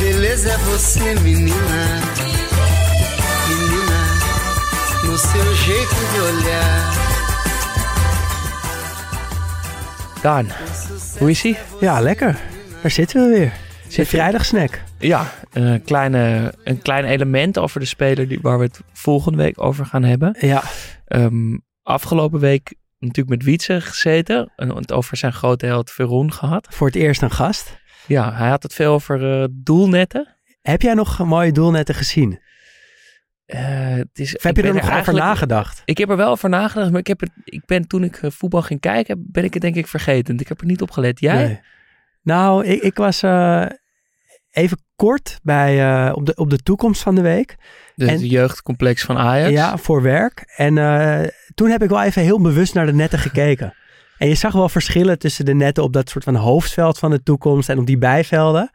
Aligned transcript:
Beleza 0.00 0.48
é 0.50 0.56
você, 0.58 1.14
menina. 1.22 1.82
Menina, 3.48 4.00
no 5.04 5.16
seu 5.18 5.54
jeito 5.54 5.94
de 6.12 6.20
olhar. 6.20 6.98
Daan, 10.22 10.46
hoe 11.18 11.30
is 11.30 11.44
ie? 11.44 11.56
Ja, 11.80 12.00
lekker. 12.00 12.38
Daar 12.82 12.90
zitten 12.90 13.22
we 13.30 13.38
weer. 13.38 13.52
Zit 13.88 14.08
vrijdagsnack. 14.08 14.82
Ja, 14.98 15.32
een, 15.52 15.82
kleine, 15.84 16.54
een 16.64 16.82
klein 16.82 17.04
element 17.04 17.58
over 17.58 17.80
de 17.80 17.86
speler 17.86 18.28
die, 18.28 18.38
waar 18.42 18.58
we 18.58 18.64
het 18.64 18.80
volgende 18.92 19.38
week 19.38 19.62
over 19.62 19.86
gaan 19.86 20.02
hebben. 20.04 20.36
Ja, 20.40 20.62
Ehm, 21.06 21.56
afgelopen 21.82 22.40
week 22.40 22.74
natuurlijk 22.98 23.36
met 23.36 23.42
Wietse 23.44 23.80
gezeten 23.80 24.52
en 24.56 24.76
het 24.76 24.92
over 24.92 25.16
zijn 25.16 25.32
grote 25.32 25.66
held 25.66 25.90
Veron 25.90 26.32
gehad. 26.32 26.66
voor 26.70 26.86
het 26.86 26.96
eerst 26.96 27.22
een 27.22 27.30
gast. 27.30 27.78
Ja, 28.10 28.34
hij 28.34 28.48
had 28.48 28.62
het 28.62 28.74
veel 28.74 28.92
over 28.92 29.40
eh, 29.42 29.48
doelnetten. 29.50 30.36
Heb 30.62 30.82
jij 30.82 30.94
nog 30.94 31.18
mooie 31.18 31.52
doelnetten 31.52 31.94
gezien? 31.94 32.40
Eh, 33.46 33.60
het 33.88 34.08
is, 34.12 34.36
Of 34.36 34.42
heb 34.42 34.56
je 34.56 34.62
er 34.62 34.74
nog 34.74 34.98
over 34.98 35.14
nagedacht? 35.14 35.82
Ik 35.84 35.98
heb 35.98 36.10
er 36.10 36.16
wel 36.16 36.30
over 36.30 36.48
nagedacht, 36.48 36.90
maar 36.90 37.00
ik, 37.00 37.06
heb 37.06 37.20
het, 37.20 37.30
ik 37.44 37.62
ben 37.66 37.86
toen 37.86 38.04
ik 38.04 38.16
eh, 38.16 38.30
voetbal 38.30 38.62
ging 38.62 38.80
kijken, 38.80 39.24
ben 39.30 39.44
ik 39.44 39.52
het 39.52 39.62
denk 39.62 39.74
ik 39.74 39.86
vergeten. 39.86 40.38
Ik 40.38 40.48
heb 40.48 40.60
er 40.60 40.66
niet 40.66 40.82
op 40.82 40.90
gelet. 40.90 41.20
Jij? 41.20 41.46
Nee. 41.46 41.60
Nou, 42.22 42.64
ik, 42.66 42.82
ik 42.82 42.96
was 42.96 43.22
even 44.50 44.78
kort 44.96 45.38
bij, 45.42 46.10
op, 46.12 46.26
de, 46.26 46.34
op 46.34 46.50
de 46.50 46.58
toekomst 46.58 47.02
van 47.02 47.14
de 47.14 47.20
week. 47.20 47.56
En- 47.96 48.18
de 48.18 48.28
jeugdcomplex 48.28 49.02
van 49.02 49.18
Ajax. 49.18 49.50
Ja, 49.50 49.76
voor 49.76 50.02
werk. 50.02 50.52
En 50.56 50.74
toen 51.54 51.70
heb 51.70 51.82
ik 51.82 51.88
wel 51.88 52.02
even 52.02 52.22
heel 52.22 52.40
bewust 52.40 52.74
naar 52.74 52.86
de 52.86 52.92
netten 52.92 53.18
gekeken. 53.18 53.74
En 54.20 54.28
je 54.28 54.34
zag 54.34 54.52
wel 54.52 54.68
verschillen 54.68 55.18
tussen 55.18 55.44
de 55.44 55.54
netten 55.54 55.82
op 55.82 55.92
dat 55.92 56.08
soort 56.08 56.24
van 56.24 56.34
hoofdveld 56.34 56.98
van 56.98 57.10
de 57.10 57.22
toekomst 57.22 57.68
en 57.68 57.78
op 57.78 57.86
die 57.86 57.98
bijvelden. 57.98 58.70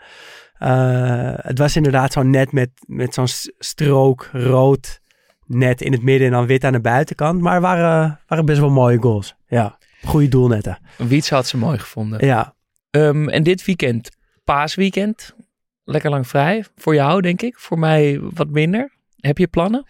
Eh, 0.57 1.31
het 1.35 1.57
was 1.57 1.75
inderdaad 1.75 2.13
zo'n 2.13 2.29
net 2.29 2.51
met, 2.51 2.69
met 2.87 3.13
zo'n 3.13 3.27
strook 3.59 4.29
rood 4.31 4.99
net 5.45 5.81
in 5.81 5.91
het 5.91 6.01
midden 6.01 6.27
en 6.27 6.33
dan 6.33 6.45
wit 6.45 6.63
aan 6.63 6.71
de 6.71 6.79
buitenkant. 6.81 7.41
Maar 7.41 7.61
waren, 7.61 8.19
waren 8.27 8.45
best 8.45 8.59
wel 8.59 8.69
mooie 8.69 8.97
goals. 9.01 9.35
Ja, 9.47 9.77
goede 10.05 10.27
doelnetten. 10.27 10.77
Wietse 10.97 11.33
had 11.35 11.47
ze 11.47 11.57
mooi 11.57 11.77
gevonden. 11.79 12.25
Ja, 12.25 12.53
Ehm, 12.89 13.29
en 13.29 13.43
dit 13.43 13.65
weekend, 13.65 14.09
paasweekend, 14.43 15.35
lekker 15.83 16.09
lang 16.09 16.27
vrij. 16.27 16.65
Voor 16.75 16.93
jou 16.93 17.21
denk 17.21 17.41
ik, 17.41 17.59
voor 17.59 17.79
mij 17.79 18.19
wat 18.21 18.49
minder. 18.49 18.91
Heb 19.19 19.37
je 19.37 19.47
plannen? 19.47 19.85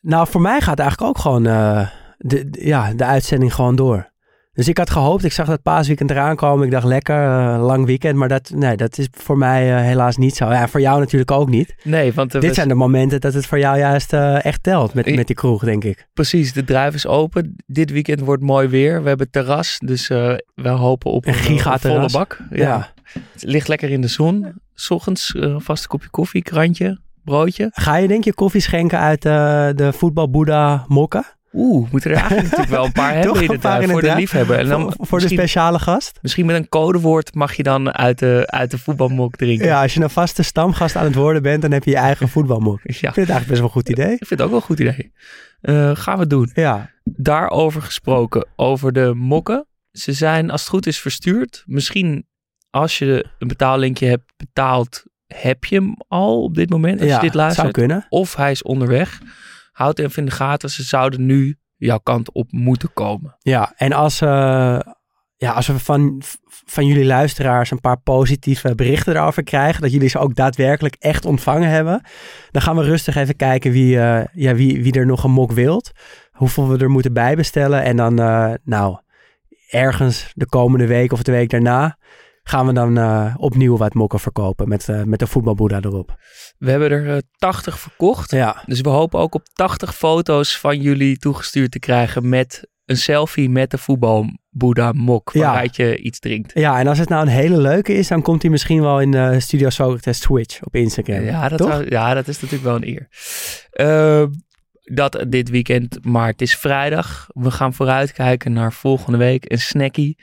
nou 0.00 0.28
voor 0.28 0.40
mij 0.40 0.60
gaat 0.60 0.78
eigenlijk 0.78 1.10
ook 1.10 1.18
gewoon 1.22 1.46
eh, 1.46 1.88
de, 2.18 2.50
de- 2.50 2.66
ja, 2.66 2.92
de 2.94 3.04
uitzending 3.04 3.54
gewoon 3.54 3.76
door. 3.76 4.10
Dus 4.58 4.68
ik 4.68 4.78
had 4.78 4.90
gehoopt, 4.90 5.24
ik 5.24 5.32
zag 5.32 5.46
dat 5.46 5.62
paasweekend 5.62 6.10
eraan 6.10 6.36
komen. 6.36 6.64
Ik 6.64 6.70
dacht 6.70 6.84
lekker, 6.84 7.16
eh, 7.24 7.64
lang 7.66 7.86
weekend. 7.86 8.16
Maar 8.16 8.28
dat, 8.28 8.50
nee, 8.54 8.76
dat 8.76 8.98
is 8.98 9.08
voor 9.12 9.38
mij 9.38 9.76
eh, 9.76 9.82
helaas 9.82 10.16
niet 10.16 10.36
zo. 10.36 10.50
Ja, 10.50 10.68
voor 10.68 10.80
jou 10.80 10.98
natuurlijk 11.00 11.30
ook 11.30 11.48
niet. 11.48 11.74
Nee, 11.84 12.12
want 12.12 12.32
Dit 12.32 12.44
was- 12.46 12.54
zijn 12.54 12.68
de 12.68 12.74
momenten 12.74 13.20
dat 13.20 13.34
het 13.34 13.46
voor 13.46 13.58
jou 13.58 13.78
juist 13.78 14.12
eh, 14.12 14.44
echt 14.44 14.62
telt 14.62 14.94
met, 14.94 15.14
met 15.14 15.26
die 15.26 15.36
kroeg, 15.36 15.64
denk 15.64 15.84
ik. 15.84 16.08
precies, 16.14 16.52
de 16.52 16.64
druif 16.64 16.94
is 16.94 17.06
open. 17.06 17.56
Dit 17.66 17.90
weekend 17.90 18.20
wordt 18.20 18.42
mooi 18.42 18.68
weer. 18.68 19.02
We 19.02 19.08
hebben 19.08 19.30
terras, 19.30 19.78
dus 19.84 20.08
we 20.08 20.68
hopen 20.68 21.10
op 21.10 21.26
Een 21.26 21.60
volle 21.80 22.10
bak. 22.10 22.38
Ja. 22.50 22.92
Het 23.32 23.42
ligt 23.42 23.68
lekker 23.68 23.90
in 23.90 24.00
de 24.00 24.08
zon. 24.08 24.52
S 24.74 24.90
ochtends 24.90 25.34
vast 25.56 25.82
een 25.82 25.88
kopje 25.88 26.08
koffie, 26.08 26.42
krantje, 26.42 26.98
broodje. 27.24 27.70
Ga 27.72 27.96
je 27.96 28.08
denk 28.08 28.24
je 28.24 28.34
koffie 28.34 28.60
schenken 28.60 28.98
uit 28.98 29.22
de 29.22 29.90
voetbalboeddha 29.92 30.84
Mokka? 30.88 31.36
Oeh, 31.52 31.90
moeten 31.90 32.10
er 32.10 32.16
eigenlijk 32.16 32.46
natuurlijk 32.48 32.76
wel 32.76 32.84
een 32.84 32.92
paar 32.92 33.12
hebben 33.14 33.32
Toch? 33.32 33.36
in 33.42 33.44
Een 33.48 33.50
het 33.52 33.60
paar 33.60 33.70
druif 33.76 33.84
in 33.86 33.90
voor 33.92 34.02
het 34.02 34.10
de 34.10 34.16
liefhebber. 34.16 34.58
En 34.58 34.68
dan 34.68 34.92
voor, 34.92 35.06
voor 35.06 35.20
de 35.20 35.28
speciale 35.28 35.78
gast? 35.78 36.18
misschien 36.22 36.46
met 36.46 36.56
een 36.56 36.68
codewoord 36.68 37.34
mag 37.34 37.54
je 37.54 37.62
dan 37.62 37.92
uit 37.94 38.18
de, 38.18 38.42
uit 38.46 38.70
de 38.70 38.78
voetbalmok 38.78 39.36
drinken. 39.36 39.66
Ja, 39.66 39.82
als 39.82 39.94
je 39.94 40.00
een 40.02 40.10
vaste 40.10 40.42
stamgast 40.42 40.96
aan 40.96 41.04
het 41.04 41.14
worden 41.14 41.42
bent, 41.42 41.62
dan 41.62 41.70
heb 41.72 41.84
je 41.84 41.90
je 41.90 41.96
eigen 41.96 42.28
voetbalmok. 42.38 42.80
Ik 42.82 42.94
vind 42.94 43.00
het 43.02 43.16
eigenlijk 43.16 43.46
best 43.46 43.58
wel 43.58 43.66
een 43.68 43.74
goed 43.74 43.88
idee. 43.88 44.12
ik 44.12 44.26
vind 44.26 44.30
het 44.30 44.40
ook 44.42 44.48
wel 44.48 44.56
een 44.58 44.64
goed 44.64 44.80
idee. 44.80 45.12
Eh, 45.60 45.96
gaan 45.96 46.18
we 46.18 46.26
doen. 46.26 46.50
Ja, 46.54 46.90
Daarover 47.04 47.82
gesproken, 47.82 48.46
over 48.56 48.92
de 48.92 49.12
mokken. 49.14 49.66
Ze 49.92 50.12
zijn, 50.12 50.50
als 50.50 50.60
het 50.60 50.70
goed 50.70 50.86
is, 50.86 50.98
verstuurd. 51.00 51.62
Misschien 51.66 52.26
als 52.70 52.98
je 52.98 53.26
een 53.38 53.48
betaallinkje 53.48 54.06
hebt 54.06 54.32
betaald, 54.36 55.04
heb 55.26 55.64
je 55.64 55.74
hem 55.74 55.94
al 56.08 56.42
op 56.42 56.54
dit 56.54 56.70
moment, 56.70 57.00
als 57.00 57.08
ja 57.08 57.14
je 57.14 57.20
dit 57.20 57.32
zou 57.32 57.42
luistert. 57.42 57.72
kunnen. 57.72 58.06
Of 58.08 58.34
hij 58.36 58.50
is 58.50 58.62
onderweg. 58.62 59.20
Houd 59.78 59.98
even 59.98 60.16
in 60.16 60.24
de 60.24 60.30
gaten, 60.30 60.70
ze 60.70 60.82
zouden 60.82 61.26
nu 61.26 61.56
jouw 61.76 61.98
kant 61.98 62.32
op 62.32 62.52
moeten 62.52 62.92
komen. 62.92 63.36
Ja, 63.38 63.72
en 63.76 63.92
als, 63.92 64.20
eh, 64.20 64.78
ja, 65.36 65.52
als 65.52 65.66
we 65.66 65.78
van, 65.78 66.22
van 66.66 66.86
jullie 66.86 67.04
luisteraars 67.04 67.70
een 67.70 67.80
paar 67.80 68.00
positieve 68.00 68.74
berichten 68.74 69.16
erover 69.16 69.42
krijgen, 69.42 69.82
dat 69.82 69.92
jullie 69.92 70.08
ze 70.08 70.18
ook 70.18 70.34
daadwerkelijk 70.34 70.96
echt 70.98 71.24
ontvangen 71.24 71.68
hebben, 71.68 72.02
dan 72.50 72.62
gaan 72.62 72.76
we 72.76 72.82
rustig 72.82 73.16
even 73.16 73.36
kijken 73.36 73.72
wie, 73.72 74.00
eh, 74.00 74.24
ja, 74.32 74.54
wie, 74.54 74.82
wie 74.82 74.92
er 74.92 75.06
nog 75.06 75.24
een 75.24 75.30
mok 75.30 75.52
wilt, 75.52 75.90
hoeveel 76.30 76.68
we 76.68 76.78
er 76.78 76.90
moeten 76.90 77.12
bijbestellen. 77.12 77.82
En 77.82 77.96
dan, 77.96 78.18
eh, 78.18 78.52
nou, 78.64 78.98
ergens 79.70 80.32
de 80.34 80.46
komende 80.46 80.86
week 80.86 81.12
of 81.12 81.22
de 81.22 81.32
week 81.32 81.50
daarna 81.50 81.98
gaan 82.48 82.66
we 82.66 82.72
dan 82.72 82.98
eh, 82.98 83.34
opnieuw 83.36 83.76
wat 83.76 83.94
mokken 83.94 84.20
verkopen 84.20 84.68
met, 84.68 84.88
eh, 84.88 85.02
met 85.02 85.18
de 85.18 85.26
voetbalboeddha 85.26 85.80
erop. 85.80 86.16
We 86.58 86.70
hebben 86.70 86.90
er 86.90 87.14
eh, 87.14 87.18
80 87.38 87.78
verkocht. 87.78 88.30
Ja, 88.30 88.62
Dus 88.66 88.80
we 88.80 88.88
hopen 88.88 89.18
ook 89.20 89.34
op 89.34 89.42
80 89.52 89.94
foto's 89.94 90.58
van 90.58 90.80
jullie 90.80 91.16
toegestuurd 91.18 91.70
te 91.70 91.78
krijgen 91.78 92.28
met 92.28 92.68
een 92.84 92.96
selfie 92.96 93.50
met 93.50 93.70
de 93.70 93.78
voetbalboeddha 93.78 94.92
mok. 94.92 95.30
Ja. 95.32 95.40
Waaruit 95.40 95.76
je 95.76 95.98
iets 95.98 96.18
drinkt. 96.18 96.50
ja, 96.54 96.78
en 96.78 96.86
als 96.86 96.98
het 96.98 97.08
nou 97.08 97.22
een 97.22 97.32
hele 97.32 97.58
leuke 97.58 97.92
is, 97.94 98.08
dan 98.08 98.22
komt 98.22 98.42
hij 98.42 98.50
misschien 98.50 98.80
wel 98.80 99.00
in 99.00 99.10
de 99.10 99.40
Studio 99.40 99.68
Socrates 99.70 100.18
Twitch 100.18 100.62
op 100.62 100.74
Instagram. 100.74 101.24
Ja, 101.24 101.48
dat 101.48 101.60
zou- 101.60 101.86
ja, 101.88 102.14
dat 102.14 102.28
is 102.28 102.34
natuurlijk 102.40 102.62
wel 102.62 102.76
een 102.76 102.88
eer. 102.88 103.08
Eh, 103.70 104.24
dat 104.94 105.24
dit 105.28 105.50
weekend, 105.50 106.04
maar 106.04 106.26
het 106.26 106.40
is 106.42 106.56
vrijdag. 106.56 107.26
We 107.32 107.50
gaan 107.50 107.74
vooruitkijken 107.74 108.52
naar 108.52 108.72
volgende 108.72 109.18
week 109.18 109.50
een 109.52 109.58
snackie. 109.60 110.18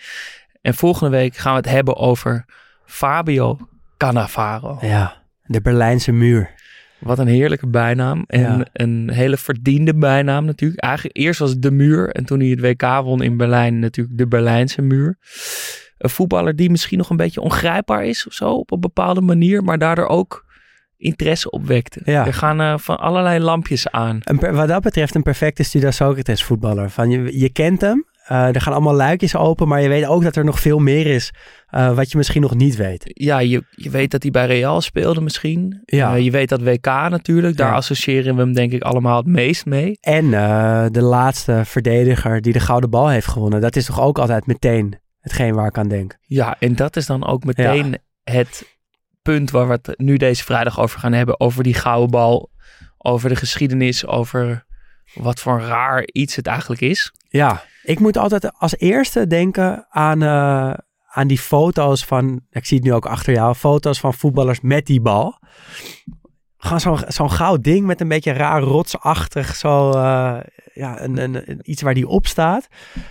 En 0.66 0.74
volgende 0.74 1.18
week 1.18 1.36
gaan 1.36 1.52
we 1.52 1.58
het 1.58 1.70
hebben 1.70 1.96
over 1.96 2.46
Fabio 2.86 3.58
Cannavaro. 3.98 4.78
Ja, 4.82 5.24
de 5.44 5.62
Berlijnse 5.62 6.12
muur. 6.12 6.54
Wat 7.00 7.20
een 7.20 7.28
heerlijke 7.28 7.68
bijnaam. 7.68 8.24
En 8.28 8.40
Ja. 8.42 8.66
een 8.74 9.10
hele 9.14 9.38
verdiende 9.38 9.96
bijnaam 9.96 10.46
natuurlijk. 10.46 10.82
Eigenlijk 10.82 11.18
eerst 11.18 11.40
was 11.40 11.50
het 11.50 11.62
de 11.62 11.72
muur. 11.72 12.10
En 12.10 12.26
toen 12.26 12.40
hij 12.40 12.48
het 12.50 12.60
WK 12.62 12.82
won 13.04 13.22
in 13.24 13.38
Berlijn 13.38 13.80
natuurlijk 13.80 14.18
de 14.18 14.28
Berlijnse 14.28 14.82
muur. 14.82 15.18
Een 15.98 16.10
voetballer 16.10 16.56
die 16.56 16.70
misschien 16.70 16.98
nog 16.98 17.10
een 17.10 17.18
beetje 17.18 17.42
ongrijpbaar 17.42 18.06
is 18.06 18.28
of 18.28 18.34
zo. 18.34 18.52
Op 18.52 18.72
een 18.72 18.80
bepaalde 18.80 19.22
manier. 19.22 19.64
Maar 19.64 19.78
daardoor 19.78 20.08
ook 20.08 20.46
interesse 20.98 21.50
opwekte. 21.50 22.02
Ja. 22.04 22.26
Er 22.26 22.34
gaan 22.34 22.62
eh, 22.62 22.78
van 22.78 22.98
allerlei 23.00 23.40
lampjes 23.40 23.90
aan. 23.92 24.20
Per- 24.40 24.54
wat 24.54 24.68
dat 24.68 24.82
betreft 24.82 25.16
een 25.16 25.24
perfecte 25.24 25.64
Studio 25.64 25.92
Socrates 25.92 26.44
voetballer. 26.44 26.90
Van 26.90 27.10
je, 27.10 27.40
je 27.40 27.50
kent 27.50 27.82
hem, 27.82 28.06
er 28.28 28.62
gaan 28.62 28.74
allemaal 28.74 28.94
luikjes 28.94 29.36
open, 29.36 29.68
maar 29.68 29.82
je 29.82 29.88
weet 29.88 30.06
ook 30.06 30.24
dat 30.24 30.36
er 30.36 30.46
nog 30.46 30.60
veel 30.60 30.80
meer 30.80 31.06
is 31.08 31.32
eh, 31.68 31.96
wat 31.96 32.12
je 32.12 32.18
misschien 32.18 32.42
nog 32.42 32.56
niet 32.56 32.76
weet. 32.76 33.02
Ja, 33.04 33.40
je, 33.40 33.64
je 33.70 33.90
weet 33.90 34.12
dat 34.12 34.22
hij 34.22 34.32
bij 34.32 34.46
Real 34.46 34.82
speelde 34.82 35.22
misschien. 35.22 35.82
Ja. 35.86 36.16
Eh, 36.16 36.24
je 36.24 36.32
weet 36.32 36.50
dat 36.50 36.62
WK 36.62 36.86
natuurlijk. 36.86 37.58
Daar 37.58 37.70
Ja. 37.70 37.76
associëren 37.76 38.36
we 38.36 38.42
hem 38.42 38.54
denk 38.54 38.72
ik 38.72 38.82
allemaal 38.84 39.18
het 39.18 39.26
meest 39.26 39.66
mee. 39.66 39.98
En 40.02 40.34
eh, 40.34 40.86
de 40.92 41.02
laatste 41.02 41.62
verdediger 41.66 42.42
die 42.42 42.54
de 42.54 42.60
gouden 42.60 42.90
bal 42.90 43.08
heeft 43.08 43.28
gewonnen, 43.28 43.62
dat 43.62 43.76
is 43.76 43.86
toch 43.86 44.02
ook 44.02 44.20
altijd 44.20 44.46
meteen 44.48 45.00
hetgeen 45.20 45.54
waar 45.54 45.68
ik 45.68 45.78
aan 45.78 45.88
denk. 45.88 46.18
Ja, 46.22 46.56
en 46.60 46.76
dat 46.76 46.96
is 46.96 47.06
dan 47.06 47.26
ook 47.28 47.44
meteen 47.44 47.98
het 48.24 48.78
punt 49.22 49.52
waar 49.52 49.68
we 49.68 49.74
het 49.82 49.94
nu 49.98 50.18
deze 50.18 50.44
vrijdag 50.44 50.80
over 50.80 51.00
gaan 51.00 51.14
hebben. 51.14 51.40
Over 51.40 51.64
die 51.64 51.74
gouden 51.74 52.10
bal. 52.10 52.50
Over 52.98 53.30
de 53.30 53.36
geschiedenis. 53.36 54.06
Over 54.08 54.65
wat 55.16 55.40
voor 55.40 55.54
een 55.54 55.68
raar 55.68 56.08
iets 56.12 56.36
het 56.36 56.48
eigenlijk 56.48 56.82
is. 56.82 57.12
Ja, 57.30 57.64
ik 57.84 58.00
moet 58.00 58.18
altijd 58.18 58.60
als 58.60 58.78
eerste 58.78 59.28
denken 59.28 59.86
aan, 59.90 60.22
eh, 60.22 60.74
aan 61.08 61.28
die 61.28 61.40
foto's 61.40 62.06
van, 62.06 62.42
ik 62.50 62.66
zie 62.66 62.78
het 62.78 62.86
nu 62.86 62.94
ook 62.94 63.06
achter 63.06 63.34
jou, 63.34 63.56
foto's 63.56 64.00
van 64.00 64.14
voetballers 64.14 64.62
met 64.62 64.86
die 64.86 65.02
bal. 65.02 65.40
Gewoon 66.58 66.80
zo'n 66.80 67.00
zo'n 67.08 67.32
goud 67.32 67.64
ding 67.64 67.86
met 67.86 68.02
een 68.02 68.08
beetje 68.08 68.32
raar 68.32 68.62
rotsachtig, 68.62 69.56
zo, 69.56 69.92
eh, 69.92 70.38
ja, 70.74 71.02
een, 71.02 71.18
een, 71.18 71.60
iets 71.62 71.82
waar 71.82 71.94
die 71.94 72.08
op 72.08 72.28
staat. 72.28 72.68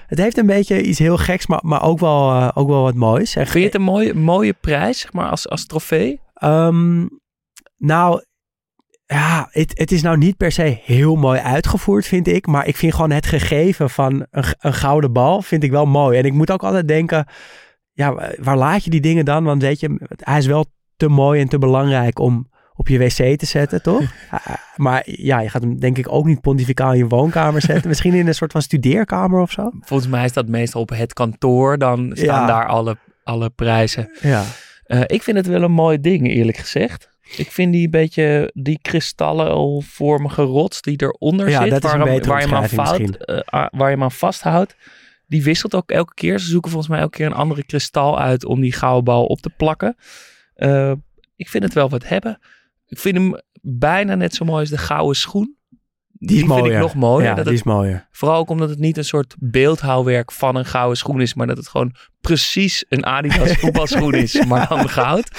Het 0.07 0.19
heeft 0.19 0.39
een 0.39 0.47
beetje 0.47 0.83
iets 0.83 0.99
heel 0.99 1.17
geks, 1.17 1.47
maar, 1.47 1.61
maar 1.62 1.83
ook, 1.83 1.99
wel, 1.99 2.31
eh, 2.31 2.50
ook 2.55 2.69
wel 2.69 2.83
wat 2.83 2.95
moois. 2.95 3.37
En 3.37 3.47
Vind 3.47 3.59
je 3.59 3.65
het 3.65 3.75
een 3.75 3.83
mooie, 3.83 4.15
mooie 4.15 4.53
prijs, 4.53 5.00
zeg 5.00 5.12
maar, 5.12 5.31
als, 5.31 5.49
als 5.49 5.67
trofee? 5.67 6.21
Ehm, 6.35 7.07
nou, 7.77 8.23
ja, 9.06 9.49
het, 9.51 9.79
het 9.79 9.93
is 9.93 10.03
nou 10.03 10.17
niet 10.19 10.37
per 10.37 10.53
se 10.53 10.79
heel 10.83 11.17
mooi 11.17 11.41
uitgevoerd, 11.41 12.06
vind 12.06 12.29
ik. 12.29 12.47
Maar 12.47 12.67
ik 12.67 12.77
vind 12.77 12.95
gewoon 12.95 13.11
het 13.11 13.27
gegeven 13.27 13.91
van 13.91 14.27
een, 14.31 14.45
een 14.59 14.75
gouden 14.75 15.12
bal, 15.12 15.43
vind 15.43 15.62
ik 15.62 15.71
wel 15.71 15.87
mooi. 15.87 16.19
En 16.19 16.25
ik 16.25 16.33
moet 16.33 16.51
ook 16.51 16.62
altijd 16.62 16.89
denken, 16.89 17.27
ja, 17.93 18.15
wa- 18.15 18.33
waar 18.41 18.56
laat 18.56 18.85
je 18.85 18.91
die 18.91 19.01
dingen 19.01 19.25
dan? 19.25 19.45
Want 19.45 19.62
weet 19.62 19.81
je, 19.81 20.01
hij 20.17 20.39
is 20.39 20.47
wel 20.47 20.67
te 20.97 21.09
mooi 21.09 21.41
en 21.41 21.49
te 21.49 21.59
belangrijk 21.59 22.19
om 22.19 22.49
op 22.77 22.89
je 22.89 22.99
wc 22.99 23.39
te 23.39 23.47
zetten, 23.47 23.83
toch? 23.83 24.03
Ah, 24.31 24.47
maar 24.77 25.03
ja, 25.05 25.41
je 25.41 25.49
gaat 25.49 25.62
hem 25.62 25.79
denk 25.81 25.99
ik 25.99 26.12
ook 26.12 26.25
niet 26.27 26.41
pontificaal 26.41 26.93
in 26.93 26.99
je 26.99 27.07
woonkamer 27.07 27.61
zetten. 27.62 27.89
Misschien 27.89 28.15
in 28.15 28.27
een 28.27 28.35
soort 28.35 28.53
van 28.53 28.62
studeerkamer 28.62 29.41
of 29.41 29.50
zo. 29.50 29.71
Volgens 29.81 30.09
mij 30.09 30.25
is 30.25 30.33
dat 30.33 30.49
meestal 30.49 30.81
op 30.81 30.89
het 30.91 31.12
kantoor. 31.12 31.79
Dan 31.79 32.11
staan 32.15 32.27
Ja. 32.41 32.47
daar 32.47 32.67
alle, 32.67 32.97
alle 33.25 33.50
prijzen. 33.50 34.11
Ja, 34.21 34.43
Eh, 34.85 35.00
ik 35.07 35.23
vind 35.23 35.37
het 35.37 35.47
wel 35.47 35.62
een 35.62 35.73
mooi 35.73 36.00
ding, 36.00 36.29
eerlijk 36.29 36.57
gezegd. 36.57 37.13
Ik 37.37 37.51
vind 37.51 37.73
die 37.73 37.89
beetje, 37.89 38.51
die 38.55 38.79
kristallenvormige 38.83 40.43
rots 40.43 40.83
die 40.83 41.03
eronder 41.03 41.49
Ja, 41.51 41.63
zit, 41.63 41.71
dat 41.71 41.85
is 41.85 41.93
een 41.93 41.99
waar, 41.99 42.07
hem- 42.07 42.17
betere 42.17 42.33
waar, 42.33 42.41
je 42.43 42.47
hem 42.49 42.57
aan 42.57 42.69
fout, 42.69 43.17
eh, 43.17 43.39
ah, 43.45 43.67
waar 43.71 43.89
je 43.89 43.95
hem 43.95 44.03
aan 44.03 44.13
vasthoudt, 44.13 44.77
die 45.27 45.43
wisselt 45.43 45.75
ook 45.75 45.91
elke 45.91 46.15
keer. 46.15 46.39
Ze 46.39 46.49
zoeken 46.49 46.71
volgens 46.71 46.91
mij 46.91 47.01
elke 47.01 47.17
keer 47.17 47.27
een 47.27 47.33
andere 47.33 47.65
kristal 47.65 48.21
uit 48.21 48.45
om 48.45 48.61
die 48.61 48.73
gouden 48.73 49.05
bal 49.05 49.25
op 49.25 49.41
te 49.41 49.51
plakken. 49.51 49.97
Eh, 50.55 50.93
ik 51.37 51.49
vind 51.49 51.65
het 51.65 51.73
wel 51.73 51.89
wat 51.89 52.09
hebben. 52.09 52.39
Ik 52.87 52.99
vind 52.99 53.17
hem 53.17 53.41
bijna 53.63 54.15
net 54.15 54.35
zo 54.35 54.45
mooi 54.45 54.61
als 54.61 54.71
de 54.71 54.79
gouden 54.79 55.17
schoen. 55.17 55.57
Die 56.26 56.43
is 56.43 56.53
vind 56.55 56.67
ik 56.67 56.79
nog 56.79 56.94
mooier. 56.94 57.29
Ja, 57.29 57.35
dat 57.35 57.44
die 57.44 57.53
het 57.53 57.67
is 57.67 57.73
mooier. 57.73 58.09
Vooral 58.12 58.37
ook 58.37 58.50
omdat 58.50 58.69
het 58.69 58.79
niet 58.79 58.97
een 58.97 59.05
soort 59.05 59.35
beeldhouwwerk 59.38 60.32
van 60.32 60.56
een 60.56 60.65
gouden 60.65 60.97
schoen 60.97 61.21
is, 61.21 61.35
maar 61.35 61.47
dat 61.47 61.56
het 61.56 61.69
gewoon 61.69 61.94
precies 62.21 62.85
een 62.88 63.06
Adidas 63.06 63.53
voetbalschoen 63.61 64.15
is, 64.15 64.44
maar 64.44 64.69
dan 64.69 64.88
goud. 64.88 65.31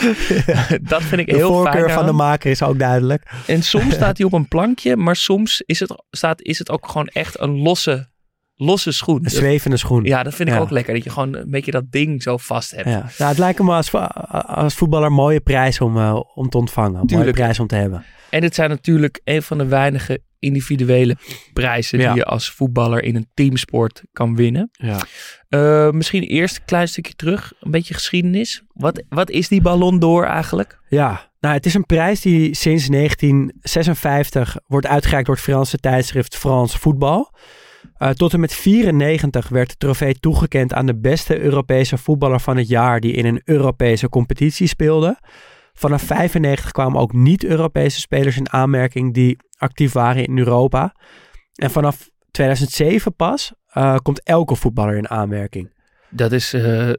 dat 0.81 1.03
vind 1.03 1.21
ik 1.21 1.27
De 1.27 1.35
heel 1.35 1.53
voorkeur 1.53 1.83
fijn. 1.83 1.97
van 1.97 2.05
de 2.05 2.11
maker 2.11 2.51
is 2.51 2.63
ook 2.63 2.79
duidelijk. 2.79 3.31
En 3.47 3.63
soms 3.63 3.93
staat 3.99 4.17
hij 4.17 4.25
op 4.25 4.33
een 4.33 4.47
plankje, 4.47 4.95
maar 4.95 5.15
soms 5.15 5.61
is 5.65 5.79
het, 5.79 6.03
staat, 6.11 6.41
is 6.41 6.59
het 6.59 6.71
ook 6.71 6.87
gewoon 6.87 7.07
echt 7.07 7.39
een 7.39 7.57
losse, 7.57 8.09
losse 8.55 8.91
schoen. 8.91 9.19
Een 9.23 9.29
zwevende 9.29 9.77
schoen. 9.77 10.03
Ja, 10.03 10.23
dat 10.23 10.35
vind 10.35 10.49
ik 10.49 10.59
ook 10.59 10.69
lekker. 10.69 10.93
Dat 10.93 11.03
je 11.03 11.09
gewoon 11.09 11.35
een 11.35 11.49
beetje 11.49 11.71
dat 11.71 11.91
ding 11.91 12.23
zo 12.23 12.37
vast 12.37 12.71
hebt. 12.71 12.89
Ja. 12.89 13.09
Nou, 13.17 13.29
het 13.29 13.37
lijkt 13.37 13.59
me 13.59 13.71
als, 13.71 13.91
als 14.45 14.73
voetballer 14.73 15.07
een 15.07 15.13
mooie 15.13 15.41
prijs 15.41 15.81
om, 15.81 15.97
eh, 15.97 16.19
om 16.33 16.49
te 16.49 16.57
ontvangen. 16.57 17.01
Een 17.01 17.17
mooie 17.17 17.31
prijs 17.31 17.59
om 17.59 17.67
te 17.67 17.75
hebben. 17.75 18.03
En 18.29 18.43
het 18.43 18.55
zijn 18.55 18.69
natuurlijk 18.69 19.21
een 19.23 19.41
van 19.41 19.57
de 19.57 19.65
weinige 19.65 20.21
individuele 20.45 21.17
prijzen 21.53 21.99
Ja. 21.99 22.07
die 22.07 22.17
je 22.17 22.25
als 22.25 22.49
voetballer 22.51 23.03
in 23.03 23.15
een 23.15 23.27
teamsport 23.33 24.03
kan 24.13 24.35
winnen. 24.35 24.69
Ja. 24.71 24.97
Eh, 25.49 25.89
misschien 25.91 26.23
eerst 26.23 26.55
een 26.57 26.65
klein 26.65 26.87
stukje 26.87 27.13
terug, 27.13 27.53
een 27.59 27.71
beetje 27.71 27.93
geschiedenis. 27.93 28.63
Wat, 28.73 29.03
wat 29.09 29.29
is 29.29 29.47
die 29.47 29.61
Ballon 29.61 29.99
d'Or 29.99 30.23
eigenlijk? 30.25 30.79
ja, 30.89 31.29
nou 31.39 31.55
het 31.57 31.65
is 31.65 31.73
een 31.73 31.85
prijs 31.85 32.21
die 32.21 32.55
sinds 32.55 32.87
1956 32.89 34.57
wordt 34.67 34.87
uitgereikt 34.87 35.25
door 35.27 35.35
het 35.35 35.43
Franse 35.43 35.77
tijdschrift 35.77 36.35
France 36.35 36.79
Voetbal. 36.79 37.31
Eh, 37.97 38.09
tot 38.09 38.33
en 38.33 38.39
met 38.39 38.53
94 38.53 39.47
werd 39.47 39.69
de 39.69 39.75
trofee 39.77 40.19
toegekend 40.19 40.73
aan 40.73 40.85
de 40.85 40.95
beste 40.99 41.39
Europese 41.39 41.97
voetballer 41.97 42.39
van 42.39 42.57
het 42.57 42.67
jaar 42.67 42.99
die 42.99 43.13
in 43.13 43.25
een 43.25 43.41
Europese 43.45 44.09
competitie 44.09 44.67
speelde. 44.67 45.19
Vanaf 45.73 46.01
95 46.01 46.71
kwamen 46.71 46.99
ook 46.99 47.13
niet-Europese 47.13 47.99
spelers 47.99 48.37
in 48.37 48.51
aanmerking 48.51 49.13
die 49.13 49.37
actief 49.57 49.91
waren 49.91 50.25
in 50.25 50.37
Europa. 50.37 50.95
En 51.55 51.71
vanaf 51.71 52.09
2007 52.31 53.15
pas 53.15 53.53
eh, 53.65 53.95
komt 53.95 54.23
elke 54.23 54.55
voetballer 54.55 54.97
in 54.97 55.09
aanmerking. 55.09 55.73
Dat 56.09 56.31
is, 56.31 56.53
eh, 56.53 56.91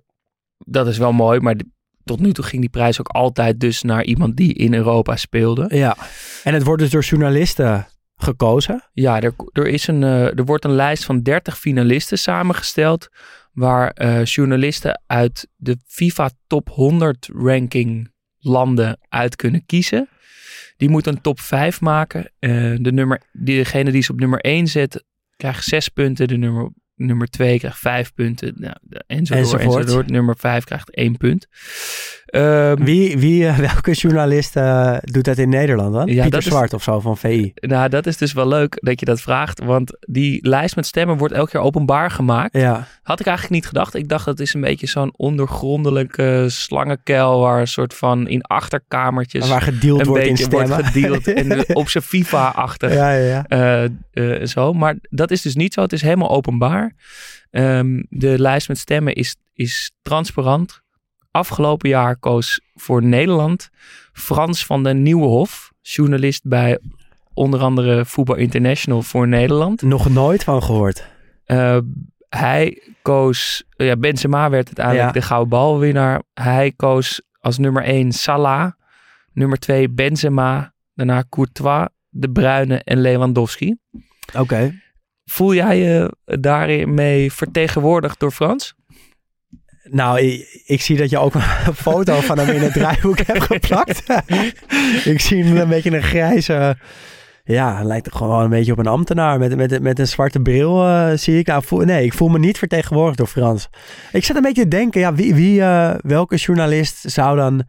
dat 0.59 0.87
is 0.87 0.99
wel 0.99 1.13
mooi, 1.13 1.41
maar 1.41 1.57
tot 2.05 2.21
nu 2.21 2.33
toe 2.33 2.45
ging 2.45 2.61
die 2.61 2.71
prijs 2.71 3.01
ook 3.01 3.09
altijd 3.09 3.61
dus 3.61 3.83
naar 3.83 4.05
iemand 4.05 4.37
die 4.37 4.55
in 4.55 4.75
Europa 4.75 5.17
speelde. 5.17 5.77
Ja, 5.77 5.97
en 6.45 6.55
het 6.55 6.65
wordt 6.65 6.83
dus 6.83 6.91
door 6.91 7.03
journalisten 7.03 7.87
gekozen. 8.17 8.85
Ja, 8.93 9.21
er, 9.21 9.35
er, 9.53 9.67
is 9.67 9.87
een, 9.87 10.03
eh, 10.03 10.39
er 10.39 10.45
wordt 10.45 10.65
een 10.65 10.75
lijst 10.75 11.05
van 11.05 11.23
30 11.23 11.59
finalisten 11.59 12.19
samengesteld. 12.19 13.09
Waar 13.53 14.23
journalisten 14.23 15.03
uit 15.07 15.49
de 15.57 15.77
FIFA 15.87 16.31
Top 16.47 16.69
100 16.69 17.29
ranking 17.33 18.13
landen 18.39 18.99
uit 19.09 19.37
kunnen 19.37 19.67
kiezen. 19.67 20.09
Die 20.77 20.89
moeten 20.89 21.13
een 21.13 21.21
top 21.21 21.41
5 21.41 21.81
maken. 21.81 22.33
Eh, 22.39 22.51
de 22.81 22.93
nummer, 22.93 23.23
degene 23.33 23.91
die 23.91 24.03
ze 24.03 24.13
op 24.13 24.19
nummer 24.21 24.41
1 24.41 24.67
zet, 24.67 25.05
krijgt 25.37 25.65
6 25.65 25.89
punten. 25.89 26.29
De 26.29 26.37
nummer, 26.37 26.71
nummer 26.95 27.29
2 27.29 27.59
krijgt 27.59 27.79
5 27.79 28.15
punten. 28.15 28.53
Nou, 28.57 28.75
enzovoort, 29.07 29.45
Enzovoort. 29.53 29.83
enzovoort. 29.83 30.11
Nummer 30.11 30.37
5 30.37 30.65
krijgt 30.65 30.91
1 30.91 31.17
punt. 31.17 31.47
Ehm, 32.37 32.85
Wie, 32.85 33.19
wie, 33.19 33.47
eh, 33.47 33.59
welke 33.69 33.93
journalist 33.93 34.57
eh, 34.57 34.97
doet 35.01 35.25
dat 35.25 35.39
in 35.39 35.49
Nederland 35.49 35.93
dan? 35.93 36.07
Ja, 36.07 36.23
Pieter 36.23 36.39
is- 36.39 36.45
Zwart 36.45 36.73
of 36.75 36.83
zo 36.83 37.01
van 37.01 37.17
VI. 37.17 37.53
nou, 37.55 37.89
dat 37.89 38.07
is 38.07 38.17
dus 38.17 38.33
wel 38.33 38.49
leuk 38.49 38.77
dat 38.81 39.01
je 39.01 39.07
dat 39.07 39.21
vraagt. 39.21 39.65
Want 39.65 39.97
die 40.01 40.49
lijst 40.49 40.77
met 40.77 40.87
stemmen 40.87 41.17
wordt 41.17 41.35
elk 41.35 41.51
jaar 41.51 41.63
openbaar 41.63 42.11
gemaakt. 42.11 42.57
Ja, 42.57 42.87
Had 43.03 43.21
ik 43.21 43.27
eigenlijk 43.27 43.55
niet 43.57 43.67
gedacht. 43.67 43.95
Ik 43.95 44.09
dacht 44.09 44.25
dat 44.25 44.41
is 44.41 44.55
een 44.55 44.61
beetje 44.61 44.87
zo'n 44.87 45.13
ondergrondelijke 45.17 46.45
slangenkuil 46.49 47.41
waar 47.41 47.61
een 47.61 47.67
soort 47.67 47.95
van 47.95 48.29
in 48.29 48.43
achterkamertjes 48.43 49.49
waar 49.49 49.63
gedeeld 49.63 50.01
een 50.01 50.07
wordt 50.07 50.23
in 50.23 50.29
beetje 50.29 50.45
stemmen. 50.45 50.69
wordt 50.69 50.87
gedeeld 50.87 51.27
en 51.69 51.77
op 51.77 51.89
zijn 51.89 52.05
FIFA-achtig 52.05 52.95
ja, 52.95 53.11
ja, 53.13 53.45
ja. 53.49 53.89
eh, 54.11 54.45
zo. 54.47 54.73
Maar 54.73 54.95
dat 55.11 55.31
is 55.31 55.43
dus 55.43 55.55
niet 55.55 55.75
zo. 55.75 55.81
Het 55.81 55.93
is 55.93 56.03
helemaal 56.03 56.31
openbaar. 56.31 56.95
Ehm, 57.51 58.03
de 58.09 58.39
lijst 58.39 58.69
met 58.69 58.79
stemmen 58.79 59.15
is, 59.15 59.37
is 59.55 59.93
transparant. 60.03 60.85
Afgelopen 61.37 61.89
jaar 61.89 62.17
koos 62.17 62.61
voor 62.75 63.03
Nederland 63.03 63.69
Frans 64.13 64.67
van 64.67 64.83
den 64.83 65.03
Nieuwenhof, 65.03 65.73
journalist 65.83 66.49
bij 66.49 66.79
onder 67.35 67.61
andere 67.61 68.05
Voetbal 68.05 68.37
International 68.37 69.03
voor 69.03 69.29
Nederland. 69.29 69.83
Nog 69.83 70.09
nooit 70.09 70.45
van 70.45 70.63
gehoord. 70.63 71.07
Uh, 71.47 71.79
hij 72.29 72.83
koos, 73.03 73.65
ja, 73.77 73.97
Benzema 73.97 74.51
werd 74.51 74.67
uiteindelijk 74.67 75.07
Ja. 75.07 75.21
de 75.21 75.27
gouden 75.27 75.49
balwinnaar. 75.49 76.23
Hij 76.35 76.73
koos 76.77 77.23
als 77.41 77.59
nummer 77.59 77.83
1 77.83 78.13
Salah, 78.13 78.73
nummer 79.33 79.59
2 79.59 79.91
Benzema, 79.91 80.75
daarna 80.95 81.25
Courtois, 81.29 81.89
De 82.09 82.31
Bruyne 82.31 82.79
en 82.85 83.01
Lewandowski. 83.01 83.77
Oké. 84.39 84.81
Voel 85.25 85.55
jij 85.55 85.79
je 85.79 86.13
daarin 86.25 86.95
mee 86.95 87.33
vertegenwoordigd 87.33 88.21
door 88.21 88.31
Frans? 88.31 88.75
Nou, 89.91 90.21
ik, 90.21 90.63
ik 90.67 90.81
zie 90.81 90.97
dat 90.97 91.11
je 91.11 91.19
ook 91.19 91.35
een 91.67 91.75
foto 91.75 92.21
van 92.21 92.39
hem 92.39 92.49
in 92.49 92.63
het 92.63 92.73
draaiboek 92.73 93.19
hebt 93.19 93.43
geplakt. 93.43 94.03
ik 95.13 95.21
zie 95.21 95.45
hem 95.45 95.57
een 95.57 95.69
beetje 95.69 95.91
een 95.91 96.03
grijze... 96.03 96.77
Ja, 97.49 97.83
lijkt 97.83 98.15
gewoon 98.15 98.43
een 98.43 98.51
beetje 98.51 98.73
op 98.73 98.79
een 98.79 98.87
ambtenaar 98.87 99.39
met, 99.39 99.57
met, 99.57 99.83
met 99.83 99.99
een 99.99 100.07
zwarte 100.07 100.41
bril, 100.41 100.87
eh, 100.87 101.11
zie 101.15 101.39
ik. 101.39 101.47
Nou, 101.47 101.63
voel, 101.65 101.81
nee, 101.81 102.05
ik 102.05 102.13
voel 102.13 102.29
me 102.29 102.39
niet 102.39 102.59
vertegenwoordigd 102.59 103.19
door 103.19 103.27
Frans. 103.27 103.69
Ik 104.13 104.25
zat 104.25 104.37
een 104.37 104.43
beetje 104.43 104.63
te 104.63 104.69
denken, 104.69 105.01
ja, 105.01 105.15
wie, 105.15 105.35
wie, 105.35 105.63
eh, 105.63 105.95
welke 106.01 106.37
journalist 106.37 107.11
zou 107.11 107.37
dan, 107.37 107.69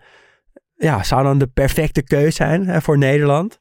ja, 0.76 1.04
zou 1.04 1.24
dan 1.24 1.38
de 1.38 1.48
perfecte 1.48 2.04
keus 2.04 2.36
zijn 2.36 2.68
hè, 2.68 2.82
voor 2.82 2.98
Nederland? 2.98 3.60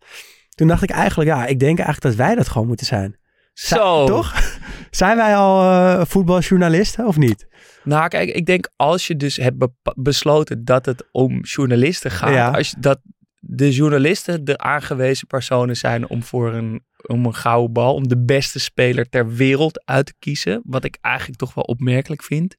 Toen 0.54 0.68
dacht 0.68 0.82
ik 0.82 0.90
eigenlijk, 0.90 1.30
ja, 1.30 1.46
ik 1.46 1.58
denk 1.58 1.78
eigenlijk 1.78 2.16
dat 2.16 2.26
wij 2.26 2.34
dat 2.34 2.48
gewoon 2.48 2.66
moeten 2.66 2.86
zijn. 2.86 3.16
Zo. 3.58 4.06
Toch? 4.06 4.34
Zijn 4.90 5.16
wij 5.16 5.36
al 5.36 5.62
eh, 5.62 6.04
voetbaljournalisten 6.06 7.06
of 7.06 7.16
niet? 7.16 7.46
Nou, 7.84 8.08
kijk, 8.08 8.28
ik 8.30 8.46
denk 8.46 8.68
als 8.76 9.06
je 9.06 9.16
dus 9.16 9.36
hebt 9.36 9.66
besloten 9.94 10.64
dat 10.64 10.86
het 10.86 11.08
om 11.12 11.40
journalisten 11.40 12.10
gaat, 12.10 12.32
Ja. 12.32 12.50
als 12.50 12.70
je, 12.70 12.76
dat 12.80 13.00
de 13.40 13.72
journalisten 13.72 14.44
de 14.44 14.58
aangewezen 14.58 15.26
personen 15.26 15.76
zijn 15.76 16.08
om 16.08 16.22
voor 16.22 16.54
een, 16.54 16.84
om 17.06 17.26
een 17.26 17.34
gouden 17.34 17.72
bal, 17.72 17.94
om 17.94 18.08
de 18.08 18.24
beste 18.24 18.58
speler 18.58 19.08
ter 19.08 19.34
wereld 19.34 19.84
uit 19.84 20.06
te 20.06 20.14
kiezen, 20.18 20.62
wat 20.64 20.84
ik 20.84 20.98
eigenlijk 21.00 21.38
toch 21.38 21.54
wel 21.54 21.64
opmerkelijk 21.64 22.22
vind, 22.22 22.56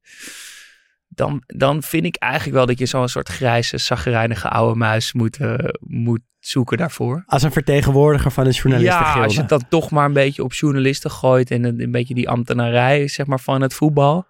dan, 1.07 1.43
dan 1.45 1.83
vind 1.83 2.05
ik 2.05 2.15
eigenlijk 2.15 2.55
wel 2.55 2.65
dat 2.65 2.79
je 2.79 2.85
zo'n 2.85 3.09
soort 3.09 3.29
grijze, 3.29 3.77
zagrijnige 3.77 4.49
oude 4.49 4.75
muis 4.75 5.13
moet, 5.13 5.37
eh, 5.37 5.53
moet 5.79 6.21
zoeken 6.47 6.77
daarvoor. 6.77 7.23
Als 7.25 7.43
een 7.43 7.51
vertegenwoordiger 7.51 8.31
van 8.31 8.45
een 8.45 8.51
Ja, 8.51 8.57
journalistengilde. 8.59 9.23
als 9.23 9.33
je 9.33 9.39
het 9.39 9.49
dan 9.49 9.67
toch 9.69 9.91
maar 9.91 10.05
een 10.05 10.13
beetje 10.13 10.43
op 10.43 10.53
journalisten 10.53 11.11
gooit 11.11 11.51
en 11.51 11.63
een, 11.63 11.81
een 11.81 11.91
beetje 11.91 12.13
die 12.13 12.29
ambtenarij 12.29 13.07
zeg 13.07 13.25
maar, 13.25 13.39
van 13.39 13.61
het 13.61 13.73
voetbal. 13.73 14.25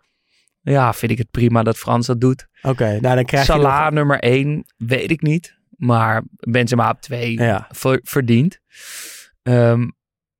ja, 0.61 0.93
vind 0.93 1.11
ik 1.11 1.17
het 1.17 1.31
prima 1.31 1.63
dat 1.63 1.77
Frans 1.77 2.07
dat 2.07 2.21
doet. 2.21 2.47
Oké, 2.61 2.99
nou 3.01 3.15
dan 3.15 3.25
krijg 3.25 3.45
je... 3.47 3.51
Salah 3.51 3.91
nummer 3.91 4.19
1, 4.19 4.63
weet 4.77 5.11
ik 5.11 5.21
niet. 5.21 5.55
Maar 5.69 6.23
Benzema 6.35 6.89
op 6.89 7.01
2 7.01 7.31
Ja. 7.39 7.67
ver- 7.71 7.99
verdiend. 8.03 8.59
Ehm, 9.43 9.87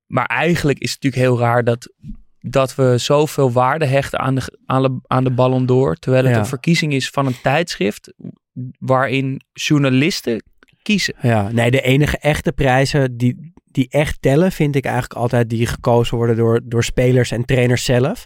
maar 0.06 0.26
eigenlijk 0.26 0.80
is 0.80 0.92
het 0.92 1.04
natuurlijk 1.04 1.32
heel 1.32 1.40
raar 1.48 1.64
dat, 1.64 1.94
dat 2.40 2.76
we 2.76 2.98
zoveel 2.98 3.52
waarde 3.52 3.86
hechten 3.86 4.20
aan 4.20 4.36
de, 4.36 4.60
aan 4.66 4.82
de, 4.82 5.00
aan 5.08 5.24
de 5.24 5.32
Ballon 5.32 5.66
d'Or. 5.66 5.96
Terwijl 5.96 6.24
het 6.24 6.34
Ja. 6.34 6.40
een 6.40 6.46
verkiezing 6.46 6.94
is 6.94 7.10
van 7.10 7.26
een 7.26 7.42
tijdschrift 7.42 8.14
waarin 8.80 9.42
journalisten 9.54 10.44
kiezen. 10.88 11.14
Ja, 11.22 11.52
nee, 11.52 11.72
de 11.72 11.82
enige 11.82 12.18
echte 12.18 12.52
prijzen 12.52 13.18
die, 13.18 13.54
die 13.72 13.88
echt 13.90 14.18
tellen, 14.22 14.52
vind 14.52 14.76
ik 14.76 14.86
eigenlijk 14.86 15.14
altijd 15.20 15.50
die 15.50 15.66
gekozen 15.66 16.18
worden 16.18 16.36
door, 16.36 16.62
door 16.64 16.84
spelers 16.84 17.32
en 17.32 17.46
trainers 17.46 17.84
zelf. 17.84 18.26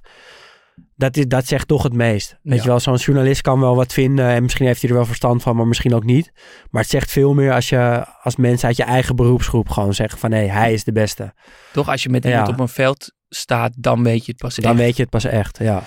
Dat, 0.96 1.18
is, 1.18 1.26
dat 1.28 1.46
zegt 1.48 1.68
toch 1.68 1.84
het 1.84 1.94
meest. 1.94 2.38
Weet 2.44 2.56
Ja. 2.58 2.62
je 2.64 2.68
wel, 2.70 2.80
zo'n 2.80 2.96
journalist 2.96 3.42
kan 3.42 3.60
wel 3.60 3.76
wat 3.76 3.94
vinden 3.94 4.28
en 4.30 4.42
misschien 4.44 4.66
heeft 4.66 4.82
hij 4.82 4.90
er 4.90 4.96
wel 4.96 5.06
verstand 5.06 5.42
van, 5.42 5.56
maar 5.56 5.68
misschien 5.68 5.94
ook 5.94 6.04
niet. 6.04 6.32
Maar 6.70 6.82
het 6.82 6.92
zegt 6.92 7.12
veel 7.12 7.34
meer 7.34 7.54
als 7.54 7.70
je 7.70 8.06
als 8.22 8.36
mensen 8.36 8.68
uit 8.68 8.78
je 8.78 8.84
eigen 8.84 9.16
beroepsgroep 9.16 9.70
gewoon 9.70 9.94
zeggen 9.94 10.20
van 10.20 10.32
hé, 10.32 10.48
hij 10.48 10.74
is 10.74 10.84
de 10.84 10.92
beste. 10.92 11.34
Toch 11.74 11.90
als 11.90 12.04
je 12.04 12.10
met 12.10 12.24
Ja. 12.24 12.30
iemand 12.30 12.48
op 12.50 12.60
een 12.60 12.68
veld 12.68 13.12
staat, 13.30 13.74
dan 13.78 14.04
weet 14.04 14.26
je 14.26 14.32
het 14.32 14.42
pas 14.42 14.56
Dan 14.56 14.72
echt. 14.72 14.80
weet 14.82 14.96
je 14.96 15.02
het 15.02 15.12
pas 15.12 15.26
echt, 15.26 15.58
ja. 15.58 15.84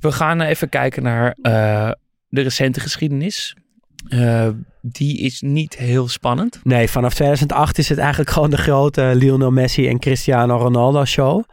We 0.00 0.12
gaan 0.12 0.40
even 0.40 0.68
kijken 0.68 1.02
naar 1.02 1.36
eh, 1.42 1.90
de 2.28 2.40
recente 2.40 2.80
geschiedenis. 2.80 3.56
Eh, 4.08 4.48
die 4.82 5.18
is 5.18 5.40
niet 5.40 5.76
heel 5.76 6.08
spannend. 6.08 6.60
Nee, 6.62 6.88
vanaf 6.88 7.14
2008 7.14 7.78
is 7.78 7.88
het 7.88 7.98
eigenlijk 7.98 8.30
gewoon 8.34 8.50
de 8.50 8.56
grote 8.56 9.12
Lionel 9.14 9.50
Messi 9.50 9.88
en 9.88 9.98
Cristiano 9.98 10.56
Ronaldo 10.56 11.04
show. 11.04 11.44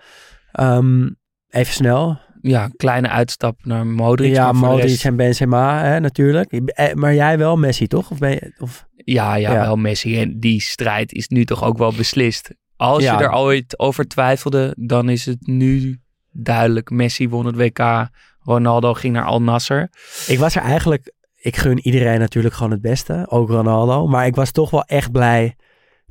Ehm, 0.51 1.09
even 1.50 1.73
snel. 1.73 2.19
Ja, 2.41 2.67
kleine 2.75 3.09
uitstap 3.09 3.65
naar 3.65 3.88
Modric. 3.88 4.33
ja, 4.35 4.51
Modric 4.51 4.83
rest- 4.89 5.05
en 5.05 5.15
Benzema 5.15 5.83
hè, 5.83 6.00
natuurlijk. 6.00 6.51
Eh, 6.51 6.93
Maar 6.93 7.13
jij 7.13 7.38
wel 7.38 7.57
Messi, 7.57 7.88
toch? 7.88 8.12
Of 8.12 8.17
ben 8.17 8.29
je, 8.31 8.55
of... 8.59 8.85
Ja, 8.95 9.35
ja, 9.35 9.51
Ja. 9.53 9.62
wel 9.62 9.75
Messi. 9.75 10.19
En 10.19 10.39
die 10.39 10.62
strijd 10.62 11.13
is 11.13 11.27
nu 11.27 11.45
toch 11.45 11.63
ook 11.63 11.77
wel 11.77 11.93
beslist. 11.93 12.50
Als 12.75 13.03
Ja. 13.03 13.17
je 13.19 13.23
er 13.23 13.33
ooit 13.33 13.79
over 13.79 14.07
twijfelde, 14.07 14.75
dan 14.79 15.09
is 15.09 15.25
het 15.25 15.47
nu 15.47 16.00
duidelijk. 16.31 16.89
Messi 16.89 17.29
won 17.29 17.45
het 17.45 17.55
WK. 17.55 18.09
Ronaldo 18.39 18.93
ging 18.93 19.13
naar 19.13 19.25
Al 19.25 19.41
Nasser. 19.41 19.89
Ik 20.27 20.39
was 20.39 20.55
er 20.55 20.62
eigenlijk... 20.62 21.13
Ik 21.43 21.55
gun 21.57 21.79
iedereen 21.79 22.19
natuurlijk 22.19 22.55
gewoon 22.55 22.71
het 22.71 22.81
beste. 22.81 23.25
Ook 23.29 23.50
Ronaldo. 23.50 24.07
Maar 24.07 24.25
ik 24.25 24.35
was 24.35 24.51
toch 24.51 24.69
wel 24.69 24.83
echt 24.83 25.12
blij 25.12 25.55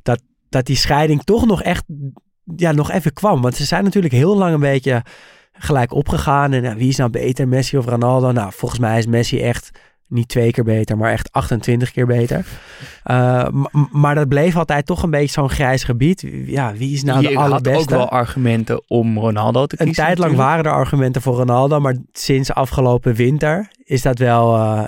dat, 0.01 0.21
dat 0.49 0.65
die 0.65 0.75
scheiding 0.75 1.23
toch 1.23 1.45
nog 1.45 1.61
echt... 1.61 1.83
Ja, 2.55 2.71
nog 2.71 2.91
even 2.91 3.13
kwam. 3.13 3.41
Want 3.41 3.55
ze 3.55 3.65
zijn 3.65 3.83
natuurlijk 3.83 4.13
heel 4.13 4.37
lang 4.37 4.53
een 4.53 4.59
beetje 4.59 5.01
gelijk 5.53 5.93
opgegaan. 5.93 6.53
En 6.53 6.63
ja, 6.63 6.75
wie 6.75 6.87
is 6.87 6.97
nou 6.97 7.09
beter, 7.09 7.47
Messi 7.47 7.77
of 7.77 7.85
Ronaldo? 7.85 8.31
Nou, 8.31 8.51
volgens 8.53 8.79
mij 8.79 8.97
is 8.97 9.05
Messi 9.05 9.41
echt 9.41 9.69
niet 10.07 10.27
twee 10.27 10.51
keer 10.51 10.63
beter, 10.63 10.97
maar 10.97 11.11
echt 11.11 11.31
28 11.31 11.91
keer 11.91 12.05
beter. 12.05 12.45
Uh, 13.05 13.47
m- 13.51 13.87
maar 13.91 14.15
dat 14.15 14.27
bleef 14.27 14.57
altijd 14.57 14.85
toch 14.85 15.03
een 15.03 15.09
beetje 15.09 15.27
zo'n 15.31 15.49
grijs 15.49 15.83
gebied. 15.83 16.23
Ja, 16.45 16.73
wie 16.73 16.93
is 16.93 17.03
nou 17.03 17.21
je 17.21 17.27
de 17.27 17.33
had 17.35 17.43
allerbeste? 17.45 17.81
ook 17.81 17.89
wel 17.89 18.09
argumenten 18.09 18.83
om 18.89 19.17
Ronaldo 19.17 19.65
te 19.65 19.75
Een 19.79 19.85
kiezen. 19.85 20.03
tijd 20.03 20.17
lang 20.17 20.31
natuurlijk. 20.31 20.57
waren 20.59 20.71
er 20.71 20.77
argumenten 20.79 21.21
voor 21.21 21.35
Ronaldo, 21.35 21.79
maar 21.79 21.95
sinds 22.11 22.53
afgelopen 22.53 23.13
winter 23.13 23.67
is 23.83 24.01
dat 24.01 24.17
wel 24.19 24.55
eh, 24.55 24.83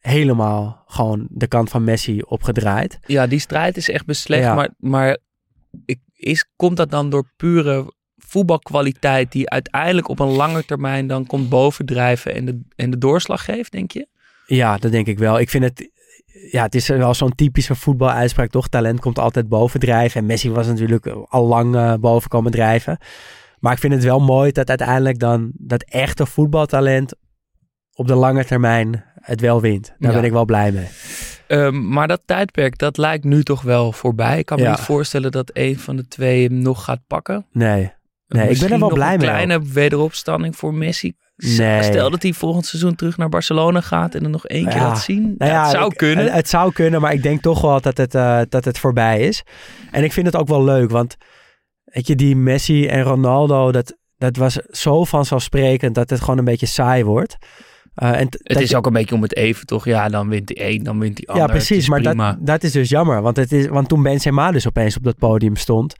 helemaal 0.00 0.82
gewoon 0.86 1.26
de 1.30 1.46
kant 1.46 1.70
van 1.70 1.84
Messi 1.84 2.22
opgedraaid. 2.22 2.98
Ja, 3.06 3.26
die 3.26 3.38
strijd 3.38 3.76
is 3.76 3.90
echt 3.90 4.06
beslecht. 4.06 4.42
Ja. 4.42 4.54
Maar, 4.54 4.68
maar 4.78 5.18
ik, 5.84 5.98
is, 6.14 6.48
komt 6.56 6.76
dat 6.76 6.90
dan 6.90 7.10
door 7.10 7.30
pure 7.36 7.92
voetbalkwaliteit 8.16 9.32
die 9.32 9.50
uiteindelijk 9.50 10.08
op 10.08 10.18
een 10.18 10.28
lange 10.28 10.64
termijn 10.64 11.06
dan 11.06 11.26
komt 11.26 11.48
bovendrijven 11.48 12.34
en 12.34 12.44
de, 12.44 12.60
en 12.76 12.90
de 12.90 12.98
doorslag 12.98 13.44
geeft, 13.44 13.72
denk 13.72 13.90
je? 13.90 14.06
Ja, 14.46 14.76
dat 14.76 14.92
denk 14.92 15.06
ik 15.06 15.18
wel. 15.18 15.40
Ik 15.40 15.50
vind 15.50 15.64
het, 15.64 15.90
ja, 16.50 16.62
het 16.62 16.74
is 16.74 16.88
wel 16.88 17.14
zo'n 17.14 17.34
typische 17.34 17.74
voetbaluitspraak, 17.74 18.50
toch? 18.50 18.68
Talent 18.68 19.00
komt 19.00 19.18
altijd 19.18 19.48
bovendrijven. 19.48 20.20
En 20.20 20.26
Messi 20.26 20.50
was 20.50 20.66
natuurlijk 20.66 21.06
al 21.06 21.46
lang 21.46 21.74
eh, 21.74 21.94
boven 21.94 22.28
komen 22.28 22.50
drijven. 22.50 22.98
Maar 23.58 23.72
ik 23.72 23.78
vind 23.78 23.92
het 23.92 24.04
wel 24.04 24.20
mooi 24.20 24.52
dat 24.52 24.68
uiteindelijk 24.68 25.18
dan 25.18 25.50
dat 25.54 25.82
echte 25.82 26.26
voetbaltalent 26.26 27.14
op 27.94 28.06
de 28.06 28.14
lange 28.14 28.44
termijn 28.44 29.04
het 29.30 29.40
wel 29.40 29.60
wint. 29.60 29.86
Daar 29.98 30.10
Ja. 30.10 30.16
ben 30.16 30.26
ik 30.26 30.32
wel 30.32 30.44
blij 30.44 30.72
mee. 30.72 30.86
Ehm, 31.46 31.88
maar 31.88 32.08
dat 32.08 32.22
tijdperk, 32.24 32.78
dat 32.78 32.96
lijkt 32.96 33.24
nu 33.24 33.42
toch 33.42 33.62
wel 33.62 33.92
voorbij. 33.92 34.38
Ik 34.38 34.46
kan 34.46 34.58
me 34.58 34.64
Ja. 34.64 34.70
niet 34.70 34.80
voorstellen 34.80 35.30
dat 35.32 35.50
een 35.52 35.78
van 35.78 35.96
de 35.96 36.08
twee 36.08 36.44
hem 36.46 36.58
nog 36.58 36.84
gaat 36.84 37.00
pakken. 37.06 37.46
Nee, 37.52 37.92
Nee, 38.28 38.48
ik 38.48 38.58
ben 38.60 38.72
er 38.72 38.78
wel 38.78 38.88
blij 38.92 39.12
een 39.12 39.18
mee 39.18 39.28
kleine 39.28 39.62
wederopstanding 39.62 40.56
voor 40.56 40.74
Messi. 40.74 41.12
Nee. 41.36 41.82
Stel 41.82 42.10
dat 42.10 42.22
hij 42.22 42.32
volgend 42.32 42.66
seizoen 42.66 42.94
terug 42.94 43.16
naar 43.16 43.28
Barcelona 43.28 43.80
gaat 43.80 44.14
en 44.14 44.24
er 44.24 44.30
nog 44.30 44.46
één 44.46 44.68
keer 44.68 44.80
laat 44.80 45.00
zien. 45.00 45.34
Nou 45.38 45.50
Ja, 45.50 45.62
het 45.62 45.70
zou 45.70 45.90
ik- 45.90 45.96
kunnen. 45.96 46.24
Het, 46.24 46.32
het 46.34 46.48
zou 46.48 46.72
kunnen, 46.72 47.00
maar 47.00 47.12
ik 47.12 47.22
denk 47.22 47.42
toch 47.42 47.60
wel 47.60 47.80
dat 47.80 47.96
het, 47.96 48.14
eh, 48.14 48.40
dat 48.48 48.64
het 48.64 48.78
voorbij 48.78 49.20
is. 49.20 49.42
En 49.90 50.04
ik 50.04 50.12
vind 50.12 50.26
het 50.26 50.36
ook 50.36 50.48
wel 50.48 50.64
leuk, 50.64 50.90
want 50.90 51.16
weet 51.84 52.06
je, 52.06 52.14
die 52.14 52.36
Messi 52.36 52.86
en 52.86 53.02
Ronaldo, 53.02 53.72
dat, 53.72 53.96
dat 54.18 54.36
was 54.36 54.54
zo 54.56 55.04
vanzelfsprekend 55.04 55.94
dat 55.94 56.10
het 56.10 56.20
gewoon 56.20 56.38
een 56.38 56.44
beetje 56.44 56.66
saai 56.66 57.04
wordt. 57.04 57.36
Eh, 57.94 58.20
en 58.20 58.26
het 58.30 58.60
is 58.60 58.70
je- 58.70 58.76
ook 58.76 58.86
een 58.86 58.92
beetje 58.92 59.14
om 59.14 59.22
het 59.22 59.36
even, 59.36 59.66
toch? 59.66 59.84
Ja, 59.84 60.08
dan 60.08 60.28
wint 60.28 60.46
die 60.46 60.56
één, 60.56 60.84
dan 60.84 60.98
wint 60.98 61.16
die 61.16 61.28
ander. 61.28 61.44
Ja, 61.46 61.50
precies, 61.50 61.88
maar 61.88 62.02
dat, 62.02 62.12
prima. 62.14 62.36
dat 62.40 62.62
is 62.62 62.72
dus 62.72 62.88
jammer. 62.88 63.22
Want, 63.22 63.36
het 63.36 63.52
is, 63.52 63.66
want 63.68 63.88
toen 63.88 64.02
Benzema 64.02 64.50
dus 64.50 64.66
opeens 64.66 64.96
op 64.96 65.02
dat 65.02 65.16
podium 65.16 65.56
stond, 65.56 65.94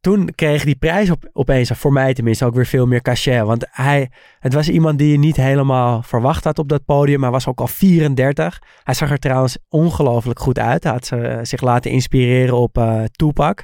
toen 0.00 0.32
kreeg 0.34 0.64
die 0.64 0.76
prijs 0.76 1.10
op, 1.10 1.28
opeens, 1.32 1.70
voor 1.74 1.92
mij 1.92 2.14
tenminste, 2.14 2.44
ook 2.44 2.54
weer 2.54 2.66
veel 2.66 2.86
meer 2.86 3.02
cachet. 3.02 3.42
Want 3.42 3.66
hij, 3.70 4.10
het 4.38 4.54
was 4.54 4.68
iemand 4.68 4.98
die 4.98 5.10
je 5.12 5.18
niet 5.18 5.36
helemaal 5.36 6.02
verwacht 6.02 6.44
had 6.44 6.58
op 6.58 6.68
dat 6.68 6.84
podium. 6.84 7.22
Hij 7.22 7.30
was 7.30 7.46
ook 7.46 7.60
al 7.60 7.66
34. 7.66 8.58
Hij 8.82 8.94
zag 8.94 9.10
er 9.10 9.18
trouwens 9.18 9.58
ongelooflijk 9.68 10.38
goed 10.38 10.58
uit. 10.58 10.82
Hij 10.84 10.92
had 10.92 11.06
ze- 11.06 11.38
zich 11.42 11.60
laten 11.60 11.90
inspireren 11.90 12.56
op 12.56 12.78
eh 12.78 13.02
Tupac. 13.12 13.62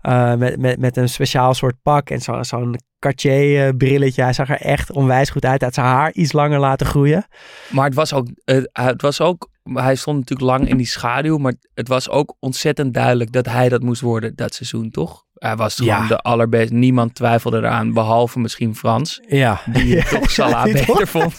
Eh, 0.00 0.34
met, 0.34 0.58
met, 0.60 0.78
met 0.78 0.96
een 0.96 1.08
speciaal 1.08 1.54
soort 1.54 1.76
pak 1.82 2.10
en 2.10 2.20
zo, 2.20 2.42
zo'n 2.42 2.60
Cartier 2.60 2.90
eh, 3.06 3.68
brilletje. 3.76 4.22
Hij 4.22 4.32
zag 4.32 4.48
er 4.48 4.60
echt 4.60 4.92
onwijs 4.92 5.30
goed 5.30 5.44
uit. 5.44 5.60
Hij 5.60 5.66
had 5.68 5.74
zijn 5.74 5.86
haar 5.86 6.12
iets 6.12 6.32
langer 6.32 6.58
laten 6.58 6.86
groeien. 6.86 7.26
Maar 7.70 7.84
het 7.84 7.94
was 7.94 8.12
ook, 8.12 8.26
eh, 8.44 8.60
het 8.72 9.02
was 9.02 9.20
ook, 9.20 9.50
hij 9.72 9.94
stond 9.94 10.18
natuurlijk 10.18 10.48
lang 10.50 10.68
in 10.68 10.76
die 10.76 10.86
schaduw, 10.86 11.38
maar 11.38 11.54
het 11.74 11.88
was 11.88 12.08
ook 12.08 12.36
ontzettend 12.40 12.94
duidelijk 12.94 13.32
dat 13.32 13.46
hij 13.46 13.68
dat 13.68 13.82
moest 13.82 14.00
worden 14.00 14.32
dat 14.36 14.54
seizoen, 14.54 14.90
toch? 14.90 15.24
Hij 15.34 15.56
was 15.56 15.74
gewoon 15.74 15.92
Ja. 16.02 16.06
de 16.06 16.18
allerbeste. 16.18 16.74
Niemand 16.74 17.14
twijfelde 17.14 17.56
eraan, 17.56 17.92
behalve 17.92 18.38
misschien 18.38 18.76
Frans, 18.76 19.20
Ja, 19.28 19.60
die 19.72 20.04
toch 20.10 20.30
Salah 20.30 20.62
toch- 20.64 20.72
beter 20.86 21.06
vond. 21.06 21.36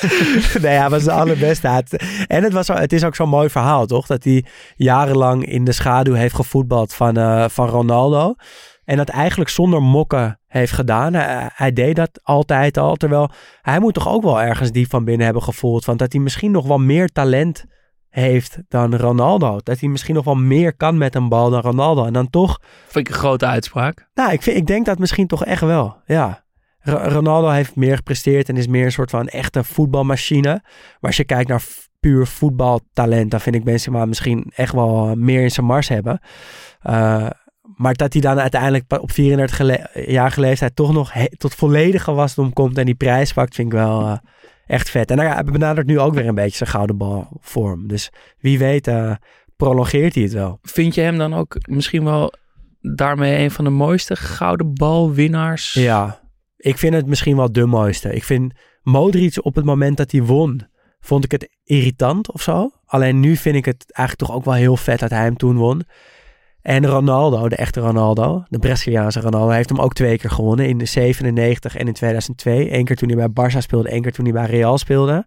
nee, 0.62 0.76
hij 0.76 0.88
was 0.90 1.04
de 1.04 1.12
allerbeste. 1.12 1.84
En 2.26 2.42
het, 2.42 2.52
was, 2.52 2.68
het 2.68 2.92
is 2.92 3.04
ook 3.04 3.14
zo'n 3.14 3.28
mooi 3.28 3.50
verhaal, 3.50 3.86
toch? 3.86 4.06
Dat 4.06 4.24
hij 4.24 4.44
jarenlang 4.76 5.46
in 5.46 5.64
de 5.64 5.72
schaduw 5.72 6.14
heeft 6.14 6.34
gevoetbald 6.34 6.94
van, 6.94 7.16
eh, 7.16 7.44
van 7.48 7.68
Ronaldo. 7.68 8.34
En 8.86 8.96
dat 8.96 9.08
eigenlijk 9.08 9.50
zonder 9.50 9.82
mokken 9.82 10.40
heeft 10.46 10.72
gedaan. 10.72 11.14
Hij, 11.14 11.50
hij 11.54 11.72
deed 11.72 11.96
dat 11.96 12.20
altijd 12.22 12.78
al. 12.78 12.94
Terwijl 12.96 13.30
hij 13.62 13.78
moet 13.80 13.94
toch 13.94 14.08
ook 14.08 14.22
wel 14.22 14.40
ergens 14.42 14.70
die 14.70 14.88
van 14.88 15.04
binnen 15.04 15.24
hebben 15.24 15.42
gevoeld. 15.42 15.84
Want 15.84 15.98
dat 15.98 16.12
hij 16.12 16.22
misschien 16.22 16.50
nog 16.50 16.66
wel 16.66 16.78
meer 16.78 17.08
talent 17.08 17.64
heeft 18.08 18.58
dan 18.68 18.96
Ronaldo. 18.96 19.58
Dat 19.62 19.80
hij 19.80 19.88
misschien 19.88 20.14
nog 20.14 20.24
wel 20.24 20.34
meer 20.34 20.76
kan 20.76 20.98
met 20.98 21.14
een 21.14 21.28
bal 21.28 21.50
dan 21.50 21.60
Ronaldo. 21.60 22.04
En 22.04 22.12
dan 22.12 22.30
toch 22.30 22.60
Vind 22.86 23.08
ik 23.08 23.14
een 23.14 23.20
grote 23.20 23.46
uitspraak. 23.46 24.08
nou, 24.14 24.32
ik, 24.32 24.42
vind, 24.42 24.56
ik 24.56 24.66
denk 24.66 24.86
dat 24.86 24.98
misschien 24.98 25.26
toch 25.26 25.44
echt 25.44 25.60
wel. 25.60 25.96
Ja. 26.04 26.44
R- 26.80 26.90
Ronaldo 26.90 27.48
heeft 27.48 27.76
meer 27.76 27.96
gepresteerd 27.96 28.48
en 28.48 28.56
is 28.56 28.66
meer 28.66 28.84
een 28.84 28.92
soort 28.92 29.10
van 29.10 29.28
echte 29.28 29.64
voetbalmachine. 29.64 30.50
Maar 30.50 30.96
als 31.00 31.16
je 31.16 31.24
kijkt 31.24 31.48
naar 31.48 31.62
puur 32.00 32.26
voetbaltalent, 32.26 33.30
dan 33.30 33.40
vind 33.40 33.54
ik 33.56 33.64
Benzema 33.64 34.04
misschien 34.04 34.52
echt 34.54 34.72
wel 34.72 35.06
eh, 35.08 35.12
meer 35.16 35.42
in 35.42 35.50
zijn 35.50 35.66
mars 35.66 35.88
hebben. 35.88 36.20
Eh, 36.80 37.26
maar 37.76 37.94
dat 37.94 38.12
hij 38.12 38.22
dan 38.22 38.38
uiteindelijk 38.38 38.84
op 39.00 39.12
34 39.12 39.56
gele- 39.56 39.90
jarige 40.06 40.40
leeftijd 40.40 40.76
toch 40.76 40.92
nog 40.92 41.12
tot 41.36 41.54
volledige 41.54 42.12
wasdom 42.12 42.52
komt 42.52 42.78
en 42.78 42.84
die 42.84 42.94
prijs 42.94 43.32
pakt, 43.32 43.54
vind 43.54 43.72
ik 43.72 43.78
wel 43.78 44.00
eh, 44.00 44.16
echt 44.66 44.90
vet. 44.90 45.10
En 45.10 45.18
hij 45.18 45.44
benadert 45.44 45.86
nu 45.86 46.00
ook 46.00 46.14
weer 46.14 46.26
een 46.26 46.34
beetje 46.34 46.56
zijn 46.56 46.70
gouden 46.70 46.96
balvorm. 46.96 47.88
Dus 47.88 48.10
wie 48.38 48.58
weet 48.58 48.86
eh, 48.86 49.14
prolongeert 49.56 50.14
hij 50.14 50.22
het 50.22 50.32
wel. 50.32 50.58
Vind 50.62 50.94
je 50.94 51.00
hem 51.00 51.18
dan 51.18 51.34
ook 51.34 51.56
misschien 51.68 52.04
wel 52.04 52.32
daarmee 52.80 53.38
een 53.44 53.50
van 53.50 53.64
de 53.64 53.70
mooiste 53.70 54.16
gouden 54.16 54.74
balwinnaars? 54.74 55.72
Ja, 55.72 56.20
ik 56.56 56.78
vind 56.78 56.94
het 56.94 57.06
misschien 57.06 57.36
wel 57.36 57.52
de 57.52 57.66
mooiste. 57.66 58.14
Ik 58.14 58.24
vind 58.24 58.54
Modric 58.82 59.44
op 59.44 59.54
het 59.54 59.64
moment 59.64 59.96
dat 59.96 60.12
hij 60.12 60.22
won, 60.22 60.66
vond 61.00 61.24
ik 61.24 61.30
het 61.30 61.48
irritant 61.64 62.32
of 62.32 62.42
zo. 62.42 62.70
Alleen 62.84 63.20
nu 63.20 63.36
vind 63.36 63.56
ik 63.56 63.64
het 63.64 63.92
eigenlijk 63.92 64.28
toch 64.28 64.38
ook 64.38 64.44
wel 64.44 64.54
heel 64.54 64.76
vet 64.76 64.98
dat 64.98 65.10
hij 65.10 65.22
hem 65.22 65.36
toen 65.36 65.56
won. 65.56 65.84
En 66.66 66.86
Ronaldo, 66.86 67.48
de 67.48 67.56
echte 67.56 67.80
Ronaldo, 67.80 68.44
de 68.48 68.58
Braziliaanse 68.58 69.20
Ronaldo, 69.20 69.52
heeft 69.52 69.68
hem 69.68 69.80
ook 69.80 69.92
twee 69.92 70.18
keer 70.18 70.30
gewonnen. 70.30 70.68
In 70.68 70.78
de 70.78 70.84
97 70.84 71.76
en 71.76 71.86
in 71.86 71.92
2002. 71.92 72.72
Eén 72.72 72.84
keer 72.84 72.96
toen 72.96 73.08
hij 73.08 73.28
bij 73.28 73.50
Barça 73.50 73.58
speelde, 73.58 73.88
één 73.88 74.02
keer 74.02 74.12
toen 74.12 74.24
hij 74.24 74.34
bij 74.34 74.46
Real 74.46 74.78
speelde. 74.78 75.26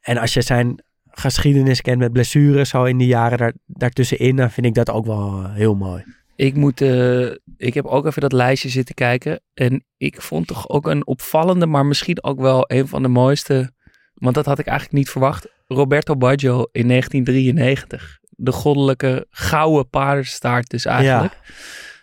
En 0.00 0.18
als 0.18 0.34
je 0.34 0.42
zijn 0.42 0.82
geschiedenis 1.10 1.80
kent 1.80 1.98
met 1.98 2.12
blessures 2.12 2.68
zo 2.68 2.84
in 2.84 2.98
die 2.98 3.06
jaren 3.06 3.38
daar, 3.38 3.52
daartussenin, 3.66 4.36
dan 4.36 4.50
vind 4.50 4.66
ik 4.66 4.74
dat 4.74 4.90
ook 4.90 5.06
wel 5.06 5.42
eh, 5.42 5.54
heel 5.54 5.74
mooi. 5.74 6.04
Ik 6.36 6.54
moet 6.54 6.80
eh, 6.80 7.30
ik 7.56 7.74
heb 7.74 7.84
ook 7.84 8.06
even 8.06 8.20
dat 8.20 8.32
lijstje 8.32 8.68
zitten 8.68 8.94
kijken. 8.94 9.40
En 9.54 9.84
ik 9.96 10.20
vond 10.20 10.46
toch 10.46 10.68
ook 10.68 10.86
een 10.86 11.06
opvallende, 11.06 11.66
maar 11.66 11.86
misschien 11.86 12.24
ook 12.24 12.40
wel 12.40 12.64
een 12.66 12.88
van 12.88 13.02
de 13.02 13.08
mooiste. 13.08 13.72
Want 14.14 14.34
dat 14.34 14.46
had 14.46 14.58
ik 14.58 14.66
eigenlijk 14.66 14.98
niet 14.98 15.10
verwacht. 15.10 15.48
Roberto 15.66 16.16
Baggio 16.16 16.66
in 16.72 16.88
1993. 16.88 18.18
De 18.36 18.52
goddelijke 18.52 19.26
gouden 19.30 19.88
paardenstaart 19.88 20.70
dus 20.70 20.84
eigenlijk. 20.84 21.38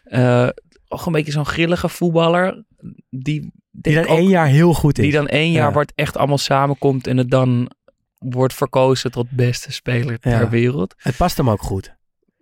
Ja. 0.04 0.54
ook 0.88 1.06
een 1.06 1.12
beetje 1.12 1.32
zo'n 1.32 1.46
grillige 1.46 1.90
voetballer. 1.90 2.66
Die, 3.10 3.52
die 3.72 3.96
dan 3.96 4.06
één 4.06 4.28
jaar 4.28 4.48
heel 4.48 4.74
goed 4.74 4.98
is. 4.98 5.04
Die 5.04 5.14
dan 5.14 5.28
één 5.28 5.52
jaar 5.52 5.72
ja. 5.74 5.80
het 5.80 5.94
echt 5.96 6.18
allemaal 6.18 6.38
samenkomt 6.38 7.08
en 7.08 7.18
het 7.18 7.32
dan 7.32 7.72
wordt 8.18 8.54
verkozen 8.54 9.12
tot 9.12 9.30
beste 9.30 9.72
speler 9.72 10.20
ter 10.20 10.50
wereld. 10.50 10.96
Het 10.98 11.18
past 11.18 11.38
hem 11.38 11.50
ook 11.50 11.62
goed. 11.62 11.96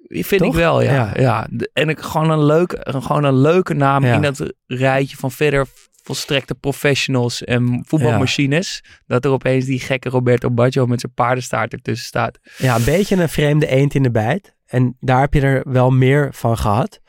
Vind 0.08 0.42
ik 0.42 0.54
wel, 0.54 0.82
ja. 0.82 1.12
ja. 1.16 1.48
En 1.74 1.90
ik, 1.90 2.00
gewoon, 2.00 2.30
een 2.30 2.46
leuke, 2.46 2.86
gewoon 3.02 3.24
een 3.24 3.42
leuke 3.42 3.74
naam 3.74 4.04
in 4.04 4.22
dat 4.22 4.54
rijtje 4.68 5.18
van 5.18 5.32
verder 5.32 5.68
volstrekte 6.02 6.56
professionals 6.56 7.44
en 7.44 7.84
voetbalmachines. 7.88 8.84
Dat 9.08 9.26
er 9.26 9.32
opeens 9.32 9.66
die 9.66 9.80
gekke 9.80 10.10
Roberto 10.10 10.52
Baggio 10.52 10.86
met 10.86 11.00
zijn 11.00 11.14
paardenstaart 11.14 11.74
ertussen 11.74 12.08
staat. 12.08 12.40
Ja, 12.58 12.76
een 12.76 12.84
beetje 12.84 13.16
een 13.16 13.30
vreemde 13.30 13.68
eend 13.68 13.94
in 13.94 14.04
de 14.04 14.12
bijt. 14.12 14.56
En 14.66 14.98
daar 15.00 15.20
heb 15.20 15.34
je 15.34 15.42
er 15.42 15.72
wel 15.72 15.92
meer 15.92 16.30
van 16.34 16.58
gehad. 16.58 17.00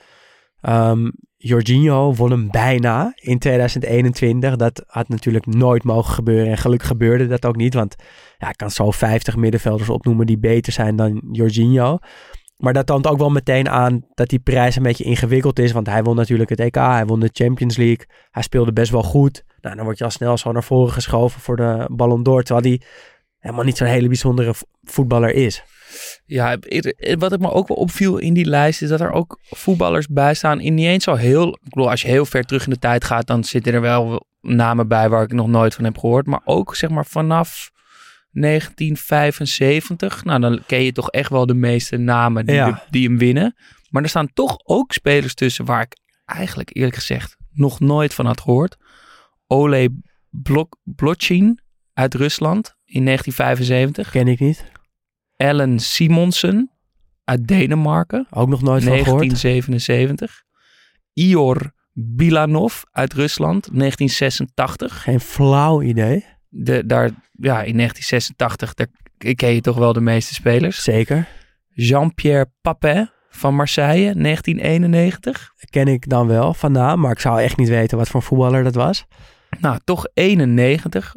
Um, 0.68 1.12
Jorginho 1.36 2.14
won 2.14 2.30
hem 2.30 2.50
bijna 2.50 3.12
in 3.14 3.38
2021. 3.38 4.56
Dat 4.56 4.84
had 4.86 5.08
natuurlijk 5.08 5.46
nooit 5.46 5.84
mogen 5.84 6.14
gebeuren. 6.14 6.50
En 6.50 6.58
gelukkig 6.58 6.88
gebeurde 6.88 7.26
dat 7.26 7.46
ook 7.46 7.56
niet. 7.56 7.74
Want 7.74 7.94
ja, 8.38 8.48
ik 8.48 8.56
kan 8.56 8.70
zo 8.70 8.90
50 8.90 9.36
middenvelders 9.36 9.88
opnoemen 9.88 10.26
die 10.26 10.38
beter 10.38 10.72
zijn 10.72 10.96
dan 10.96 11.22
Jorginho. 11.32 11.98
Maar 12.62 12.72
dat 12.72 12.86
toont 12.86 13.06
ook 13.06 13.18
wel 13.18 13.30
meteen 13.30 13.68
aan 13.68 14.04
dat 14.14 14.28
die 14.28 14.38
prijs 14.38 14.76
een 14.76 14.82
beetje 14.82 15.04
ingewikkeld 15.04 15.58
is. 15.58 15.72
Want 15.72 15.86
hij 15.86 16.02
won 16.02 16.16
natuurlijk 16.16 16.50
het 16.50 16.60
EK, 16.60 16.74
hij 16.74 17.06
won 17.06 17.20
de 17.20 17.30
Champions 17.32 17.76
League. 17.76 18.06
Hij 18.30 18.42
speelde 18.42 18.72
best 18.72 18.90
wel 18.90 19.02
goed. 19.02 19.44
Nou, 19.60 19.76
dan 19.76 19.84
word 19.84 19.98
je 19.98 20.04
al 20.04 20.10
snel 20.10 20.38
zo 20.38 20.52
naar 20.52 20.64
voren 20.64 20.92
geschoven 20.92 21.40
voor 21.40 21.56
de 21.56 21.88
Ballon 21.92 22.22
d'Or. 22.22 22.42
Terwijl 22.42 22.66
hij 22.66 22.80
helemaal 23.38 23.64
niet 23.64 23.76
zo'n 23.76 23.86
hele 23.86 24.08
bijzondere 24.08 24.54
voetballer 24.82 25.34
is. 25.34 25.62
Ja, 26.26 26.58
wat 27.18 27.32
ik 27.32 27.40
me 27.40 27.50
ook 27.50 27.68
wel 27.68 27.76
opviel 27.76 28.18
in 28.18 28.34
die 28.34 28.46
lijst 28.46 28.82
is 28.82 28.88
dat 28.88 29.00
er 29.00 29.12
ook 29.12 29.38
voetballers 29.42 30.06
bij 30.06 30.34
staan. 30.34 30.60
In 30.60 30.74
niet 30.74 30.86
eens 30.86 31.04
zo 31.04 31.14
heel. 31.14 31.48
Ik 31.48 31.68
bedoel, 31.68 31.90
als 31.90 32.02
je 32.02 32.08
heel 32.08 32.26
ver 32.26 32.44
terug 32.44 32.64
in 32.64 32.70
de 32.70 32.78
tijd 32.78 33.04
gaat, 33.04 33.26
dan 33.26 33.44
zitten 33.44 33.72
er 33.74 33.80
wel 33.80 34.26
namen 34.40 34.88
bij 34.88 35.08
waar 35.08 35.22
ik 35.22 35.32
nog 35.32 35.48
nooit 35.48 35.74
van 35.74 35.84
heb 35.84 35.98
gehoord. 35.98 36.26
Maar 36.26 36.42
ook 36.44 36.76
zeg 36.76 36.90
maar 36.90 37.06
vanaf 37.06 37.70
1975. 38.32 40.24
Nou, 40.24 40.40
dan 40.40 40.62
ken 40.66 40.82
je 40.82 40.92
toch 40.92 41.10
echt 41.10 41.30
wel 41.30 41.46
de 41.46 41.54
meeste 41.54 41.96
namen 41.96 42.46
die, 42.46 42.74
die 42.90 43.06
hem 43.08 43.18
winnen. 43.18 43.56
Maar 43.90 44.02
er 44.02 44.08
staan 44.08 44.32
toch 44.32 44.58
ook 44.64 44.92
spelers 44.92 45.34
tussen 45.34 45.64
waar 45.64 45.82
ik 45.82 45.96
eigenlijk 46.24 46.76
eerlijk 46.76 46.94
gezegd 46.94 47.36
nog 47.52 47.80
nooit 47.80 48.14
van 48.14 48.26
had 48.26 48.40
gehoord. 48.40 48.76
Ole 49.46 49.94
Blok 50.30 50.76
Blochin 50.84 51.60
uit 51.92 52.14
Rusland 52.14 52.76
in 52.84 53.04
1975. 53.04 54.10
Ken 54.10 54.28
ik 54.28 54.40
niet. 54.40 54.64
Ellen 55.36 55.78
Simonsen 55.78 56.70
uit 57.24 57.46
Denemarken. 57.48 58.26
Ook 58.30 58.48
nog 58.48 58.62
nooit 58.62 58.82
van 58.84 58.98
gehoord. 58.98 59.18
1977. 59.18 60.42
Ior 61.12 61.72
Bilanov 61.94 62.82
uit 62.90 63.12
Rusland, 63.12 63.68
1986. 63.72 65.02
Geen 65.02 65.20
flauw 65.20 65.82
idee. 65.82 66.24
De, 66.54 66.86
daar, 66.86 67.10
ja, 67.32 67.62
in 67.62 67.76
1986 67.76 68.74
daar 68.74 68.86
ken 69.34 69.54
je 69.54 69.60
toch 69.60 69.76
wel 69.76 69.92
de 69.92 70.00
meeste 70.00 70.34
spelers. 70.34 70.82
Zeker. 70.82 71.28
Jean-Pierre 71.68 72.50
Papin 72.60 73.10
van 73.30 73.54
Marseille, 73.54 74.14
1991. 74.14 75.50
Ken 75.70 75.88
ik 75.88 76.08
dan 76.08 76.26
wel 76.26 76.54
van 76.54 76.72
naam, 76.72 77.00
maar 77.00 77.12
ik 77.12 77.18
zou 77.18 77.40
echt 77.40 77.56
niet 77.56 77.68
weten 77.68 77.98
wat 77.98 78.08
voor 78.08 78.22
voetballer 78.22 78.64
dat 78.64 78.74
was. 78.74 79.04
Nou, 79.60 79.78
toch 79.84 80.06
91 80.14 81.14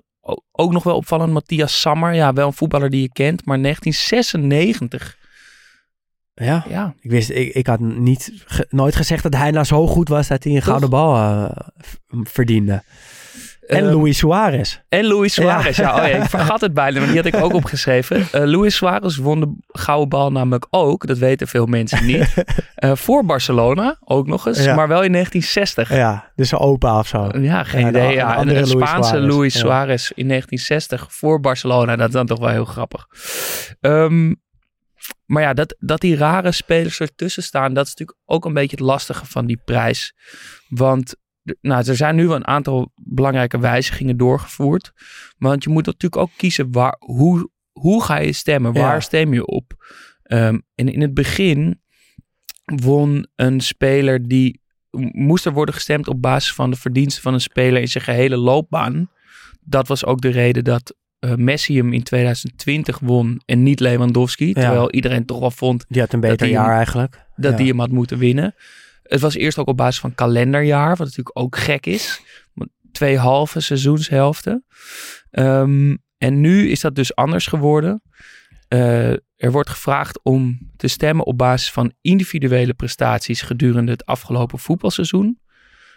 ook 0.51 0.71
nog 0.71 0.83
wel 0.83 0.95
opvallend, 0.95 1.33
Matthias 1.33 1.81
Sammer. 1.81 2.13
Ja, 2.13 2.33
wel 2.33 2.47
een 2.47 2.53
voetballer 2.53 2.89
die 2.89 3.01
je 3.01 3.11
kent, 3.11 3.45
maar 3.45 3.61
1996. 3.61 5.17
Ja, 6.33 6.65
ja. 6.69 6.95
Ik, 6.99 7.09
wist, 7.11 7.29
ik, 7.29 7.53
ik 7.53 7.67
had 7.67 7.79
niet, 7.79 8.33
nooit 8.69 8.95
gezegd 8.95 9.23
dat 9.23 9.33
hij 9.33 9.51
nou 9.51 9.65
zo 9.65 9.87
goed 9.87 10.09
was 10.09 10.27
dat 10.27 10.43
hij 10.43 10.55
een 10.55 10.61
gouden 10.61 10.89
bal 10.89 11.15
uh, 11.15 11.49
verdiende. 12.07 12.83
En 13.67 13.83
uh, 13.83 13.95
Luis 13.95 14.17
Suarez. 14.17 14.79
En 14.89 15.05
Luis 15.05 15.33
Suarez, 15.33 15.77
ja. 15.77 15.95
oh 15.95 16.07
ja. 16.07 16.17
ik 16.17 16.29
vergat 16.39 16.61
het 16.61 16.73
bijna, 16.73 16.99
maar 16.99 17.07
die 17.07 17.17
had 17.17 17.25
ik 17.25 17.35
ook 17.35 17.53
opgeschreven. 17.53 18.17
Uh, 18.17 18.25
Luis 18.31 18.75
Suarez 18.75 19.17
won 19.17 19.39
de 19.39 19.55
gouden 19.67 20.09
bal 20.09 20.31
namelijk 20.31 20.67
ook, 20.69 21.07
dat 21.07 21.17
weten 21.17 21.47
veel 21.47 21.65
mensen 21.65 22.05
niet, 22.05 22.33
uh, 22.79 22.91
voor 23.05 23.25
Barcelona, 23.25 23.97
ook 24.03 24.27
nog 24.27 24.47
eens, 24.47 24.65
maar 24.65 24.87
wel 24.87 25.03
in 25.03 25.11
1960. 25.11 25.95
Ja, 25.95 26.31
dus 26.35 26.51
een 26.51 26.59
opa 26.59 26.99
of 26.99 27.07
zo. 27.07 27.29
Ja, 27.39 27.63
geen 27.63 27.87
idee. 27.87 28.13
Ja. 28.13 28.37
En 28.37 28.47
de 28.47 28.65
Spaanse 28.65 29.19
Luis 29.19 29.59
Suarez 29.59 30.09
in 30.09 30.27
1960 30.27 31.07
voor 31.09 31.39
Barcelona, 31.39 31.95
dat 31.95 32.07
is 32.07 32.13
dan 32.13 32.25
toch 32.25 32.39
wel 32.39 32.49
heel 32.49 32.65
grappig. 32.65 33.07
Um, 33.81 34.43
maar 35.25 35.41
ja, 35.41 35.53
dat, 35.53 35.75
dat 35.79 36.01
die 36.01 36.15
rare 36.15 36.51
spelers 36.51 36.99
ertussen 36.99 37.43
staan, 37.43 37.73
dat 37.73 37.85
is 37.85 37.89
natuurlijk 37.89 38.19
ook 38.25 38.45
een 38.45 38.53
beetje 38.53 38.75
het 38.75 38.85
lastige 38.85 39.25
van 39.25 39.45
die 39.45 39.61
prijs. 39.65 40.13
Want 40.67 41.15
nou, 41.61 41.87
er 41.87 41.95
zijn 41.95 42.15
nu 42.15 42.27
wel 42.27 42.35
een 42.35 42.47
aantal 42.47 42.91
belangrijke 42.95 43.59
wijzigingen 43.59 44.17
doorgevoerd. 44.17 44.91
Want 45.37 45.63
je 45.63 45.69
moet 45.69 45.85
natuurlijk 45.85 46.21
ook 46.21 46.31
kiezen 46.37 46.71
waar, 46.71 46.95
hoe, 46.99 47.49
hoe 47.71 48.03
ga 48.03 48.17
je 48.17 48.33
stemmen? 48.33 48.73
Waar 48.73 49.01
stem 49.01 49.33
je 49.33 49.45
op? 49.45 49.73
Um, 50.23 50.63
en 50.75 50.93
in 50.93 51.01
het 51.01 51.13
begin 51.13 51.81
won 52.65 53.27
een 53.35 53.61
speler 53.61 54.27
die 54.27 54.61
moest 55.11 55.45
er 55.45 55.53
worden 55.53 55.75
gestemd 55.75 56.07
op 56.07 56.21
basis 56.21 56.53
van 56.53 56.69
de 56.69 56.75
verdiensten 56.75 57.23
van 57.23 57.33
een 57.33 57.41
speler 57.41 57.81
in 57.81 57.87
zijn 57.87 58.03
gehele 58.03 58.37
loopbaan. 58.37 59.09
Dat 59.61 59.87
was 59.87 60.05
ook 60.05 60.21
de 60.21 60.29
reden 60.29 60.63
dat 60.63 60.95
uh, 61.19 61.33
Messi 61.33 61.77
hem 61.77 61.93
in 61.93 62.03
2020 62.03 62.99
won 62.99 63.41
en 63.45 63.63
niet 63.63 63.79
Lewandowski. 63.79 64.53
Terwijl 64.53 64.91
iedereen 64.91 65.25
toch 65.25 65.39
wel 65.39 65.51
vond... 65.51 65.85
Die 65.87 66.01
had 66.01 66.13
een 66.13 66.19
beter 66.19 66.47
jaar 66.47 66.75
eigenlijk. 66.75 67.25
Dat 67.35 67.51
ja. 67.51 67.57
die 67.57 67.67
hem 67.67 67.79
had 67.79 67.91
moeten 67.91 68.17
winnen. 68.17 68.55
Het 69.07 69.21
was 69.21 69.35
eerst 69.35 69.57
ook 69.57 69.67
op 69.67 69.77
basis 69.77 69.99
van 69.99 70.15
kalenderjaar, 70.15 70.89
wat 70.89 71.07
natuurlijk 71.07 71.39
ook 71.39 71.57
gek 71.57 71.85
is. 71.85 72.21
Twee 72.91 73.17
halve 73.17 73.59
seizoenshelften. 73.59 74.65
Um, 75.31 76.03
en 76.17 76.41
nu 76.41 76.69
is 76.69 76.79
dat 76.79 76.95
dus 76.95 77.15
anders 77.15 77.47
geworden. 77.47 78.01
Uh, 78.69 79.11
er 79.35 79.51
wordt 79.51 79.69
gevraagd 79.69 80.19
om 80.23 80.71
te 80.77 80.87
stemmen 80.87 81.25
op 81.25 81.37
basis 81.37 81.71
van 81.71 81.93
individuele 82.01 82.73
prestaties 82.73 83.41
gedurende 83.41 83.91
het 83.91 84.05
afgelopen 84.05 84.59
voetbalseizoen. 84.59 85.39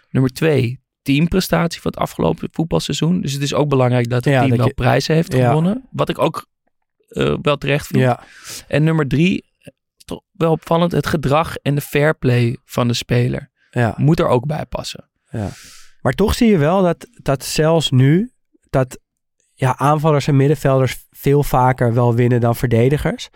Nummer 0.09 0.31
twee, 0.31 0.79
teamprestatie 1.01 1.81
van 1.81 1.91
het 1.91 1.99
afgelopen 1.99 2.49
voetbalseizoen. 2.51 3.21
Dus 3.21 3.33
het 3.33 3.41
is 3.41 3.53
ook 3.53 3.69
belangrijk 3.69 4.09
dat 4.09 4.25
het 4.25 4.33
team 4.33 4.57
wel 4.57 4.73
prijzen 4.73 5.15
heeft 5.15 5.33
gewonnen. 5.33 5.87
Wat 5.91 6.09
ik 6.09 6.19
ook 6.19 6.47
uh, 7.09 7.37
wel 7.41 7.57
terecht 7.57 7.87
vind. 7.87 7.99
Ja. 8.01 8.23
En 8.67 8.83
nummer 8.83 9.07
drie, 9.07 9.48
toch 10.09 10.23
wel 10.31 10.51
opvallend, 10.51 10.91
het 10.91 11.07
gedrag 11.07 11.55
en 11.55 11.75
de 11.75 11.81
fair 11.81 12.17
play 12.17 12.57
van 12.65 12.87
de 12.87 12.93
speler. 12.93 13.51
Ja. 13.69 13.93
Moet 13.97 14.19
er 14.19 14.27
ook 14.27 14.45
bij 14.45 14.65
passen. 14.65 15.09
Ja. 15.29 15.49
Maar 16.01 16.13
toch 16.13 16.33
zie 16.33 16.49
je 16.49 16.57
wel 16.57 16.81
dat, 16.83 17.07
dat 17.11 17.43
zelfs 17.43 17.89
nu, 17.89 18.31
dat 18.69 18.99
ja, 19.53 19.77
aanvallers 19.77 20.27
en 20.27 20.35
middenvelders 20.35 21.05
veel 21.09 21.43
vaker 21.43 21.93
wel 21.93 22.15
winnen 22.15 22.39
dan 22.39 22.55
verdedigers. 22.55 23.29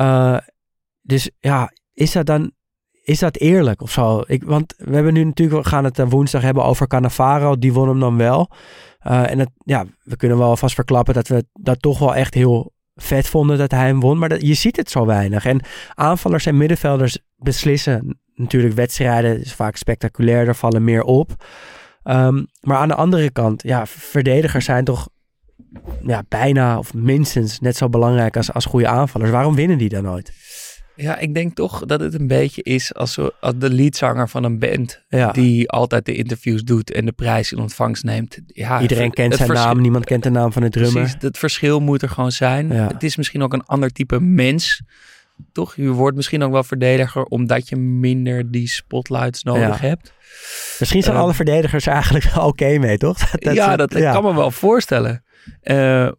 Uh, 0.00 0.38
dus 1.00 1.30
ja, 1.38 1.72
is 1.92 2.12
dat 2.12 2.26
dan 2.26 2.52
is 3.08 3.18
dat 3.18 3.36
eerlijk 3.36 3.82
of 3.82 3.90
zo? 3.90 4.22
Ik, 4.26 4.44
want 4.44 4.74
we 4.76 4.94
hebben 4.94 5.12
nu 5.12 5.24
natuurlijk, 5.24 5.62
we 5.62 5.68
gaan 5.68 5.84
het 5.84 5.98
uh, 5.98 6.06
woensdag 6.08 6.42
hebben 6.42 6.64
over 6.64 6.86
Cannavaro. 6.86 7.58
Die 7.58 7.72
won 7.72 7.88
hem 7.88 8.00
dan 8.00 8.16
wel. 8.16 8.50
Uh, 9.06 9.30
en 9.30 9.38
het, 9.38 9.50
ja, 9.64 9.84
we 10.02 10.16
kunnen 10.16 10.38
wel 10.38 10.56
vast 10.56 10.74
verklappen 10.74 11.14
dat 11.14 11.28
we 11.28 11.46
dat 11.52 11.82
toch 11.82 11.98
wel 11.98 12.14
echt 12.14 12.34
heel 12.34 12.72
vet 13.02 13.28
vonden 13.28 13.58
dat 13.58 13.70
hij 13.70 13.86
hem 13.86 14.00
won. 14.00 14.18
Maar 14.18 14.28
dat, 14.28 14.46
je 14.46 14.54
ziet 14.54 14.76
het 14.76 14.90
zo 14.90 15.06
weinig. 15.06 15.44
En 15.44 15.60
aanvallers 15.94 16.46
en 16.46 16.56
middenvelders 16.56 17.18
beslissen 17.36 18.20
natuurlijk 18.34 18.74
wedstrijden. 18.74 19.40
is 19.40 19.52
vaak 19.52 19.76
spectaculair, 19.76 20.48
er 20.48 20.54
vallen 20.54 20.84
meer 20.84 21.02
op. 21.02 21.44
Um, 22.04 22.46
maar 22.60 22.76
aan 22.76 22.88
de 22.88 22.94
andere 22.94 23.30
kant, 23.30 23.62
ja, 23.62 23.86
verdedigers 23.86 24.64
zijn 24.64 24.84
toch 24.84 25.08
ja, 26.02 26.22
bijna 26.28 26.78
of 26.78 26.94
minstens 26.94 27.60
net 27.60 27.76
zo 27.76 27.88
belangrijk 27.88 28.36
als, 28.36 28.52
als 28.52 28.64
goede 28.64 28.88
aanvallers. 28.88 29.30
Waarom 29.30 29.54
winnen 29.54 29.78
die 29.78 29.88
dan 29.88 30.02
nooit? 30.02 30.32
Ja, 31.00 31.18
ik 31.18 31.34
denk 31.34 31.54
toch 31.54 31.84
dat 31.84 32.00
het 32.00 32.14
een 32.14 32.26
beetje 32.26 32.62
is 32.62 32.94
als, 32.94 33.18
als 33.40 33.54
de 33.56 33.70
leadzanger 33.70 34.28
van 34.28 34.44
een 34.44 34.58
band. 34.58 35.02
Die 35.32 35.70
altijd 35.70 36.06
de 36.06 36.14
interviews 36.14 36.62
doet 36.62 36.90
en 36.90 37.04
de 37.04 37.12
prijs 37.12 37.52
in 37.52 37.58
ontvangst 37.58 38.04
neemt. 38.04 38.38
Ja, 38.46 38.80
Iedereen 38.80 39.10
kent 39.10 39.34
zijn 39.34 39.52
naam, 39.52 39.80
niemand 39.80 40.04
kent 40.04 40.22
de 40.22 40.30
naam 40.30 40.52
van 40.52 40.62
de 40.62 40.68
drummer. 40.68 41.02
Precies, 41.02 41.16
het 41.20 41.38
verschil 41.38 41.80
moet 41.80 42.02
er 42.02 42.08
gewoon 42.08 42.32
zijn. 42.32 42.70
Het 42.70 43.02
is 43.02 43.16
misschien 43.16 43.42
ook 43.42 43.52
een 43.52 43.64
ander 43.64 43.90
type 43.90 44.20
mens. 44.20 44.82
Toch? 45.52 45.76
Je 45.76 45.88
wordt 45.88 46.16
misschien 46.16 46.42
ook 46.42 46.52
wel 46.52 46.64
verdediger 46.64 47.22
omdat 47.22 47.68
je 47.68 47.76
minder 47.76 48.50
die 48.50 48.68
spotlights 48.68 49.42
nodig 49.42 49.80
hebt. 49.80 50.12
Misschien 50.78 51.02
zijn 51.02 51.14
ehm, 51.14 51.24
alle 51.24 51.34
verdedigers 51.34 51.86
eigenlijk 51.86 52.24
wel 52.24 52.46
oké 52.46 52.78
mee, 52.78 52.98
toch? 52.98 53.18
Dat, 53.30 53.54
ja, 53.54 53.76
dat 53.76 53.92
kan 53.92 54.22
me 54.22 54.34
wel 54.34 54.50
voorstellen. 54.50 55.24
Uh, 55.62 56.10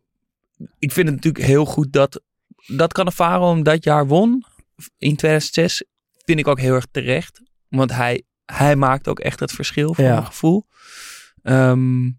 ik 0.80 0.92
vind 0.92 1.08
het 1.08 1.16
natuurlijk 1.16 1.46
heel 1.46 1.66
goed 1.66 1.94
dat, 1.94 2.22
dat 2.68 2.94
Cannavaro 2.94 3.50
hem 3.50 3.64
dat 3.64 3.84
jaar 3.84 4.08
won 4.08 4.46
in 4.98 5.16
2006 5.16 5.84
vind 6.26 6.40
ik 6.40 6.48
ook 6.48 6.60
heel 6.60 6.74
erg 6.76 6.86
terecht. 6.92 7.42
Want 7.68 7.92
hij, 7.92 8.24
hij 8.46 8.76
maakt 8.76 9.08
ook 9.08 9.20
echt 9.20 9.40
het 9.40 9.52
verschil 9.52 9.94
voor 9.94 10.04
Ja. 10.04 10.14
mijn 10.14 10.26
gevoel. 10.26 10.68
Ehm, 11.44 12.10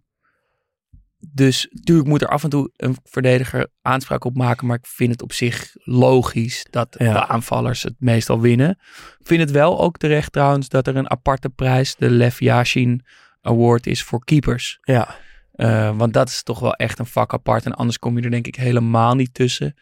dus 1.32 1.68
natuurlijk 1.70 2.08
moet 2.08 2.22
er 2.22 2.28
af 2.28 2.42
en 2.44 2.50
toe 2.50 2.70
een 2.76 2.96
verdediger 3.04 3.68
aanspraak 3.82 4.24
op 4.24 4.36
maken. 4.36 4.66
Maar 4.66 4.76
ik 4.76 4.86
vind 4.86 5.10
het 5.10 5.22
op 5.22 5.32
zich 5.32 5.70
logisch 5.74 6.66
dat 6.70 6.94
Ja. 6.98 7.12
de 7.12 7.26
aanvallers 7.26 7.82
het 7.82 7.94
meestal 7.98 8.40
winnen. 8.40 8.70
Ik 9.18 9.26
vind 9.26 9.40
het 9.40 9.50
wel 9.50 9.80
ook 9.80 9.96
terecht 9.98 10.32
trouwens 10.32 10.68
dat 10.68 10.86
er 10.86 10.96
een 10.96 11.10
aparte 11.10 11.48
prijs, 11.48 11.96
de 11.96 12.10
Lev 12.10 12.38
Yashin 12.40 13.04
Award, 13.40 13.86
is 13.86 14.02
voor 14.02 14.24
keepers. 14.24 14.78
Ja, 14.82 15.16
Eh, 15.52 15.96
want 15.96 16.12
dat 16.12 16.28
is 16.28 16.42
toch 16.42 16.58
wel 16.60 16.74
echt 16.74 16.98
een 16.98 17.06
vak 17.06 17.32
apart. 17.32 17.64
En 17.64 17.74
anders 17.74 17.98
kom 17.98 18.16
je 18.18 18.24
er 18.24 18.30
denk 18.30 18.46
ik 18.46 18.54
helemaal 18.56 19.14
niet 19.14 19.34
tussen. 19.34 19.74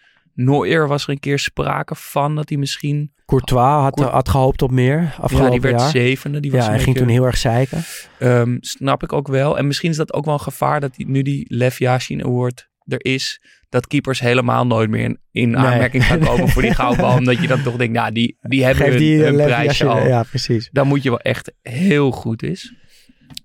Nooit 0.44 0.88
was 0.88 1.03
er 1.05 1.11
een 1.11 1.20
keer 1.20 1.38
sprake 1.38 1.94
van 1.94 2.35
dat 2.35 2.48
hij 2.48 2.59
misschien... 2.59 3.12
Courtois 3.27 3.83
had, 3.83 3.94
Cour- 3.94 4.11
had 4.11 4.29
gehoopt 4.29 4.62
op 4.62 4.70
meer 4.70 5.14
afgelopen 5.20 5.44
Ja, 5.46 5.51
die 5.51 5.61
werd 5.61 5.81
jaar. 5.81 5.90
zevende. 5.90 6.40
Die 6.40 6.51
was 6.51 6.64
ja, 6.64 6.70
hij 6.70 6.79
ging 6.81 6.96
toen 6.96 7.09
heel 7.09 7.24
erg 7.24 7.37
zeiken. 7.37 7.83
Ehm, 8.18 8.57
snap 8.61 9.03
ik 9.03 9.12
ook 9.12 9.29
wel. 9.29 9.59
En 9.59 9.66
misschien 9.66 9.90
is 9.90 9.96
dat 9.96 10.12
ook 10.12 10.24
wel 10.24 10.35
een 10.35 10.40
gevaar 10.40 10.81
dat 10.81 10.94
die, 10.94 11.09
nu 11.09 11.22
die 11.22 11.44
Lev 11.48 11.79
Yashin 11.79 12.24
Award 12.24 12.68
er 12.87 13.05
is. 13.05 13.42
Dat 13.68 13.87
keepers 13.87 14.20
helemaal 14.20 14.66
nooit 14.66 14.90
meer 14.90 15.05
in, 15.05 15.18
in 15.31 15.51
Nee. 15.51 15.57
aanmerking 15.61 16.05
gaan 16.05 16.18
komen 16.18 16.48
voor 16.48 16.62
die 16.62 16.74
goudbal. 16.81 17.16
Omdat 17.16 17.40
je 17.40 17.46
dan 17.46 17.62
toch 17.62 17.77
denkt, 17.77 17.94
nou, 17.94 18.12
die, 18.12 18.37
die 18.40 18.64
hebben 18.64 18.83
Geef 18.85 18.92
hun, 18.92 19.03
die 19.03 19.22
hun 19.22 19.35
uh, 19.35 19.44
prijsje 19.44 19.87
al. 19.87 20.07
Ja, 20.07 20.22
precies. 20.22 20.68
Dan 20.72 20.87
moet 20.87 21.03
je 21.03 21.09
wel 21.09 21.20
echt 21.20 21.53
heel 21.62 22.11
goed 22.11 22.42
is. 22.42 22.74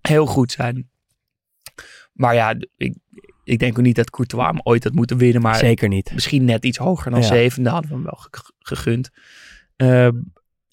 Heel 0.01 0.25
goed 0.25 0.51
zijn. 0.51 0.89
Maar 2.13 2.34
ja, 2.36 2.56
ik, 2.77 2.95
ik 3.43 3.60
denk 3.60 3.77
ook 3.79 3.86
niet 3.86 3.95
dat 3.95 4.10
Courtois 4.10 4.45
hem 4.47 4.60
ooit 4.63 4.84
had 4.84 4.93
moeten 4.93 5.17
winnen. 5.17 5.41
Maar 5.41 5.56
Zeker 5.56 5.88
niet. 5.88 6.12
misschien 6.13 6.45
net 6.45 6.65
iets 6.65 6.77
hoger 6.77 7.12
dan 7.12 7.19
Ja. 7.21 7.25
zevende 7.27 7.69
hadden 7.69 7.89
we 7.89 7.95
hem 7.95 8.03
wel 8.03 8.17
ge- 8.32 8.51
gegund. 8.60 9.10
Eh, 9.75 9.88
Frans- 9.88 10.13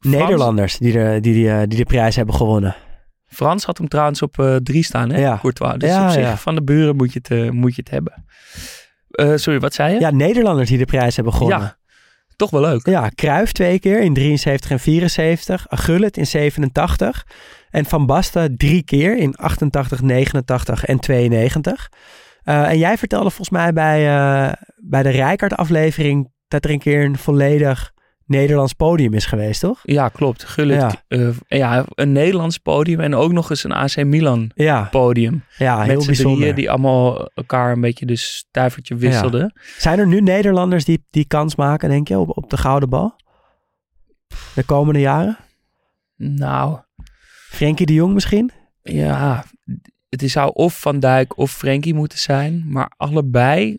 Nederlanders 0.00 0.78
die 0.78 0.92
de, 0.92 1.18
die, 1.20 1.32
die, 1.32 1.50
eh, 1.50 1.58
die 1.66 1.78
de 1.78 1.84
prijs 1.84 2.16
hebben 2.16 2.34
gewonnen. 2.34 2.76
Frans 3.26 3.64
had 3.64 3.78
hem 3.78 3.88
trouwens 3.88 4.22
op 4.22 4.38
eh, 4.38 4.56
drie 4.56 4.84
staan, 4.84 5.10
hè? 5.10 5.20
Ja. 5.20 5.38
Courtois. 5.40 5.78
Dus 5.78 5.88
Ja, 5.88 6.04
op 6.06 6.10
zich, 6.12 6.22
ja. 6.22 6.36
van 6.36 6.54
de 6.54 6.62
buren 6.62 6.96
moet 6.96 7.12
je 7.12 7.18
het, 7.22 7.30
eh, 7.30 7.50
moet 7.50 7.74
je 7.74 7.80
het 7.80 7.90
hebben. 7.90 8.24
Eh, 9.10 9.32
sorry, 9.36 9.60
wat 9.60 9.74
zei 9.74 9.94
je? 9.94 10.00
Ja, 10.00 10.10
Nederlanders 10.10 10.68
die 10.68 10.78
de 10.78 10.84
prijs 10.84 11.16
hebben 11.16 11.34
gewonnen. 11.34 11.60
Ja, 11.60 11.76
toch 12.36 12.50
wel 12.50 12.60
leuk. 12.60 12.86
Ja, 12.86 13.10
Cruijff 13.14 13.52
twee 13.52 13.78
keer 13.78 14.00
in 14.00 14.14
73 14.14 14.70
en 14.70 14.80
74. 14.80 15.66
Gullit 15.68 16.16
in 16.16 16.26
87. 16.26 17.26
En 17.70 17.84
Van 17.84 18.06
Basten 18.06 18.56
drie 18.56 18.82
keer 18.82 19.16
in 19.16 19.36
88, 19.36 20.02
89 20.02 20.84
en 20.84 20.98
92. 21.00 21.88
Eh, 22.42 22.68
en 22.70 22.78
jij 22.78 22.98
vertelde 22.98 23.28
volgens 23.30 23.50
mij 23.50 23.72
bij, 23.72 24.16
eh, 24.16 24.52
bij 24.76 25.02
de 25.02 25.08
Rijkaard 25.10 25.54
aflevering... 25.56 26.32
dat 26.48 26.64
er 26.64 26.70
een 26.70 26.78
keer 26.78 27.04
een 27.04 27.18
volledig 27.18 27.92
Nederlands 28.26 28.72
podium 28.72 29.14
is 29.14 29.26
geweest, 29.26 29.60
toch? 29.60 29.80
Ja, 29.82 30.08
klopt. 30.08 30.44
Gullit. 30.44 30.80
Ja. 30.80 30.92
Ja. 31.08 31.32
ja, 31.48 31.84
een 31.94 32.12
Nederlands 32.12 32.58
podium 32.58 33.00
en 33.00 33.14
ook 33.14 33.32
nog 33.32 33.50
eens 33.50 33.64
een 33.64 33.72
AC 33.72 34.04
Milan 34.04 34.50
Ja, 34.54 34.88
podium. 34.90 35.44
ja 35.58 35.80
heel 35.82 35.92
Met 35.92 36.00
z'n 36.02 36.06
bijzonder. 36.06 36.38
drieën 36.38 36.54
die 36.54 36.70
allemaal 36.70 37.30
elkaar 37.34 37.72
een 37.72 37.80
beetje 37.80 38.06
de 38.06 38.16
stuivertje 38.16 38.94
wisselden. 38.96 39.52
Zijn 39.78 39.98
er 39.98 40.06
nu 40.06 40.20
Nederlanders 40.20 40.84
die, 40.84 41.04
die 41.10 41.24
kans 41.26 41.56
maken, 41.56 41.88
denk 41.88 42.08
je, 42.08 42.18
op, 42.18 42.36
op 42.36 42.50
de 42.50 42.56
gouden 42.56 42.88
bal? 42.88 43.14
De 44.54 44.62
komende 44.62 45.00
jaren? 45.00 45.38
Nou, 46.16 46.78
Frenkie 47.48 47.86
de 47.86 47.94
Jong 47.94 48.14
misschien? 48.14 48.50
ja, 48.82 49.44
het 50.10 50.22
is- 50.22 50.32
zou 50.32 50.50
of 50.54 50.80
Van 50.80 51.00
Dijk 51.00 51.38
of 51.38 51.50
Frenkie 51.52 51.94
moeten 51.94 52.18
zijn. 52.18 52.64
Maar 52.66 52.92
allebei 52.96 53.78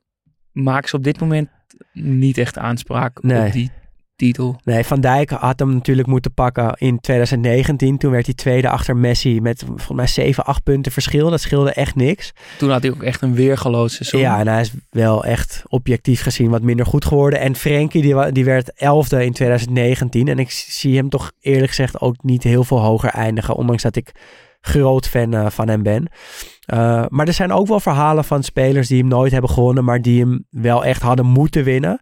maken 0.52 0.90
ze 0.90 0.96
op 0.96 1.04
dit 1.04 1.20
moment 1.20 1.50
niet 1.94 2.38
echt 2.38 2.58
aanspraak 2.58 3.24
Nee. 3.24 3.46
op 3.46 3.52
die 3.52 3.70
titel. 4.16 4.60
Nee, 4.64 4.84
Van 4.84 5.02
Dijk 5.02 5.30
had 5.30 5.60
hem 5.60 5.74
natuurlijk 5.74 6.08
moeten 6.08 6.34
pakken 6.34 6.74
in 6.78 7.00
2019. 7.00 7.98
Toen 7.98 8.12
werd 8.12 8.26
hij 8.26 8.36
tweede 8.36 8.70
achter 8.70 8.98
Messi 8.98 9.42
met 9.42 9.64
volgens 9.66 9.92
mij 9.92 10.08
7, 10.08 10.46
8 10.46 10.64
punten 10.64 10.92
verschil. 10.92 11.30
Dat 11.30 11.42
scheelde 11.42 11.72
echt 11.74 11.96
niks. 11.96 12.32
Toen 12.58 12.70
had 12.70 12.82
hij 12.82 12.92
ook 12.92 13.04
echt 13.04 13.22
een 13.22 13.34
weergeloos 13.34 13.94
seizoen. 13.96 14.20
Ja, 14.22 14.40
en 14.40 14.48
hij 14.48 14.62
is 14.62 14.72
wel 14.90 15.26
echt 15.26 15.64
objectief 15.68 16.22
gezien 16.22 16.50
wat 16.50 16.62
minder 16.62 16.86
goed 16.86 17.06
geworden. 17.06 17.40
En 17.40 17.56
Frenkie 17.56 18.02
die, 18.02 18.32
die 18.32 18.46
werd 18.46 18.74
elfde 18.74 19.26
in 19.26 19.34
2019. 19.34 20.28
En 20.28 20.40
ik 20.40 20.52
zie 20.52 20.96
hem 20.98 21.10
toch 21.10 21.32
eerlijk 21.40 21.68
gezegd 21.70 22.02
ook 22.02 22.24
niet 22.24 22.44
heel 22.44 22.64
veel 22.64 22.80
hoger 22.80 23.10
eindigen. 23.10 23.56
Ondanks 23.56 23.84
dat 23.84 23.96
ik 23.96 24.12
groot 24.62 25.08
fan 25.08 25.34
eh, 25.34 25.50
van 25.50 25.68
hem 25.68 25.84
ben. 25.84 26.08
Eh, 26.66 27.06
maar 27.08 27.28
er 27.28 27.34
zijn 27.34 27.52
ook 27.52 27.68
wel 27.68 27.80
verhalen 27.80 28.24
van 28.24 28.44
spelers 28.44 28.88
die 28.88 29.00
hem 29.00 29.08
nooit 29.08 29.32
hebben 29.32 29.50
gewonnen. 29.50 29.84
Maar 29.84 30.02
die 30.02 30.20
hem 30.20 30.46
wel 30.50 30.86
echt 30.86 31.02
hadden 31.02 31.26
moeten 31.26 31.64
winnen. 31.64 32.00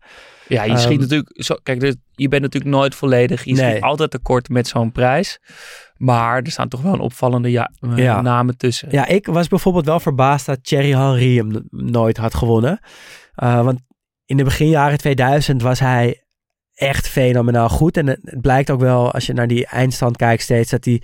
Ja, 0.48 0.63
je 0.63 0.69
Ehm, 0.72 0.80
schiet 0.80 1.00
natuurlijk... 1.00 1.43
Zo, 1.43 1.56
kijk, 1.63 1.80
dus 1.80 1.95
je 2.12 2.28
bent 2.28 2.41
natuurlijk 2.41 2.72
nooit 2.76 2.95
volledig. 2.95 3.43
Je 3.43 3.54
Nee. 3.54 3.69
schiet 3.72 3.84
altijd 3.84 4.12
tekort 4.12 4.50
met 4.50 4.67
zo'n 4.67 4.91
prijs. 4.91 5.39
Maar 5.98 6.41
er 6.41 6.52
staan 6.52 6.67
toch 6.67 6.82
wel 6.82 6.93
een 6.93 7.00
opvallende 7.00 7.52
ja, 7.52 7.72
eh, 7.80 7.98
Ja. 7.98 8.22
namen 8.22 8.58
tussen. 8.58 8.88
Ja, 8.91 9.06
ik 9.06 9.26
was 9.26 9.48
bijvoorbeeld 9.48 9.86
wel 9.86 10.00
verbaasd 10.00 10.45
dat 10.45 10.63
Thierry 10.63 10.91
Henry 10.95 11.36
hem 11.38 11.67
nooit 11.69 12.17
had 12.17 12.34
gewonnen. 12.36 12.80
Want 13.36 13.80
in 14.26 14.38
de 14.38 14.43
beginjaren 14.43 14.98
2000 14.98 15.62
was 15.62 15.80
hij 15.80 16.24
echt 16.74 17.08
fenomenaal 17.08 17.69
goed. 17.69 17.98
En 17.98 18.08
het, 18.08 18.19
het 18.24 18.41
blijkt 18.41 18.69
ook 18.69 18.80
wel, 18.80 19.12
als 19.12 19.26
je 19.26 19.34
naar 19.34 19.48
die 19.48 19.65
eindstand 19.65 20.17
kijkt 20.17 20.41
steeds, 20.43 20.69
dat 20.69 20.86
hij 20.86 21.02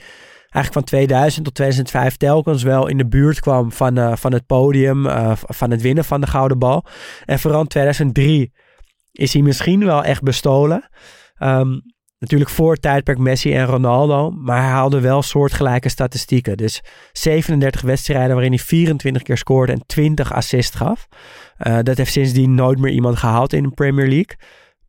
eigenlijk 0.56 0.74
van 0.74 0.98
2000 0.98 1.46
tot 1.46 1.56
2005 1.56 2.18
telkens 2.18 2.64
wel 2.64 2.88
in 2.88 2.98
de 2.98 3.08
buurt 3.08 3.40
kwam 3.40 3.72
van, 3.72 3.98
eh, 3.98 4.16
van 4.16 4.34
het 4.34 4.46
podium, 4.46 5.06
eh, 5.06 5.32
van 5.36 5.72
het 5.72 5.82
winnen 5.82 6.06
van 6.06 6.22
de 6.22 6.28
Gouden 6.28 6.60
Bal. 6.60 6.86
En 7.26 7.40
vooral 7.40 7.62
in 7.62 7.68
2003 7.68 8.54
is 9.12 9.34
hij 9.34 9.42
misschien 9.42 9.86
wel 9.86 10.04
echt 10.04 10.22
bestolen. 10.22 10.90
Ehm, 11.36 11.80
natuurlijk 12.20 12.50
voor 12.50 12.76
tijdperk 12.76 13.18
Messi 13.18 13.54
en 13.54 13.66
Ronaldo, 13.66 14.32
maar 14.32 14.62
hij 14.62 14.70
haalde 14.70 15.00
wel 15.00 15.22
soortgelijke 15.22 15.90
statistieken. 15.90 16.58
Dus 16.58 16.82
37 17.12 17.82
wedstrijden 17.82 18.34
waarin 18.34 18.52
hij 18.52 18.64
24 18.64 19.22
keer 19.22 19.38
scoorde 19.38 19.72
en 19.72 19.86
20 19.86 20.34
assists 20.34 20.76
gaf. 20.76 21.08
Eh, 21.58 21.78
dat 21.82 21.98
heeft 21.98 22.12
sindsdien 22.12 22.56
nooit 22.56 22.80
meer 22.80 22.92
iemand 22.92 23.18
gehaald 23.18 23.54
in 23.54 23.64
de 23.64 23.70
Premier 23.70 24.08
League. 24.08 24.38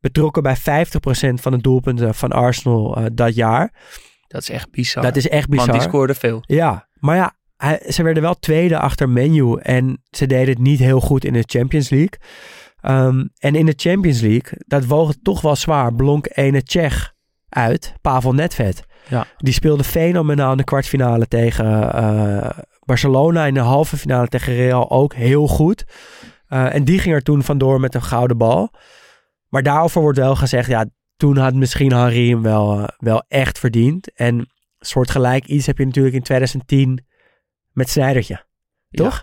Betrokken 0.00 0.42
bij 0.42 0.57
50% 0.57 1.40
van 1.40 1.52
de 1.52 1.61
doelpunten 1.61 2.14
van 2.14 2.33
Arsenal 2.33 2.98
dat 3.12 3.35
jaar. 3.35 3.72
Dat 4.29 4.43
is 4.43 4.51
echt 4.51 4.71
bizar. 4.71 5.03
Dat 5.03 5.17
is 5.17 5.29
echt 5.29 5.49
bizar. 5.49 5.67
Want 5.67 5.79
die 5.79 5.89
scoorde 5.89 6.15
veel. 6.15 6.39
Ja, 6.43 6.89
maar 6.99 7.17
ja, 7.17 7.35
hij- 7.57 7.83
ze 7.89 8.03
werden 8.03 8.23
wel 8.23 8.35
tweede 8.39 8.79
achter 8.79 9.09
Menu 9.09 9.57
en 9.59 10.03
ze 10.11 10.27
deden 10.27 10.49
het 10.49 10.59
niet 10.59 10.79
heel 10.79 11.01
goed 11.01 11.25
in 11.25 11.33
de 11.33 11.43
Champions 11.47 11.89
League. 11.91 12.19
Ehm, 12.81 13.25
en 13.39 13.55
in 13.55 13.67
de 13.67 13.73
Champions 13.77 14.21
League, 14.21 14.53
dat 14.67 14.85
woog 14.87 15.09
het 15.09 15.19
toch 15.25 15.41
wel 15.41 15.57
zwaar, 15.57 15.95
blonk 15.95 16.27
ene 16.35 16.62
Tsjech 16.62 17.12
uit, 17.49 17.95
Pavel 18.01 18.33
Nedved. 18.33 18.83
Ja. 19.09 19.27
Die 19.37 19.53
speelde 19.53 19.85
fenomenaal 19.85 20.51
in 20.51 20.57
de 20.57 20.65
kwartfinale 20.65 21.27
tegen 21.27 21.93
eh, 21.93 22.49
Barcelona, 22.85 23.45
in 23.47 23.55
de 23.55 23.61
halve 23.61 23.97
finale 23.97 24.27
tegen 24.29 24.55
Real 24.55 24.91
ook 24.91 25.15
heel 25.15 25.47
goed. 25.47 25.85
Eh, 26.47 26.75
en 26.75 26.85
die 26.85 26.99
ging 26.99 27.15
er 27.15 27.23
toen 27.23 27.43
vandoor 27.43 27.81
met 27.81 27.95
een 27.95 28.03
gouden 28.03 28.37
bal. 28.39 28.71
Maar 29.49 29.62
daarover 29.62 30.01
wordt 30.01 30.19
wel 30.19 30.37
gezegd, 30.37 30.69
ja, 30.69 30.85
toen 31.16 31.37
had 31.37 31.55
misschien 31.55 31.92
Henry 31.92 32.29
hem 32.29 32.42
wel, 32.42 32.79
eh, 32.79 32.88
wel 32.98 33.24
echt 33.29 33.59
verdiend. 33.59 34.12
En 34.12 34.50
soortgelijk 34.79 35.46
iets 35.46 35.66
heb 35.66 35.79
je 35.79 35.85
natuurlijk 35.85 36.14
in 36.14 36.22
2010 36.22 37.05
met 37.72 37.88
Snijdertje. 37.88 38.44
Toch? 38.90 39.14
Ja, 39.14 39.22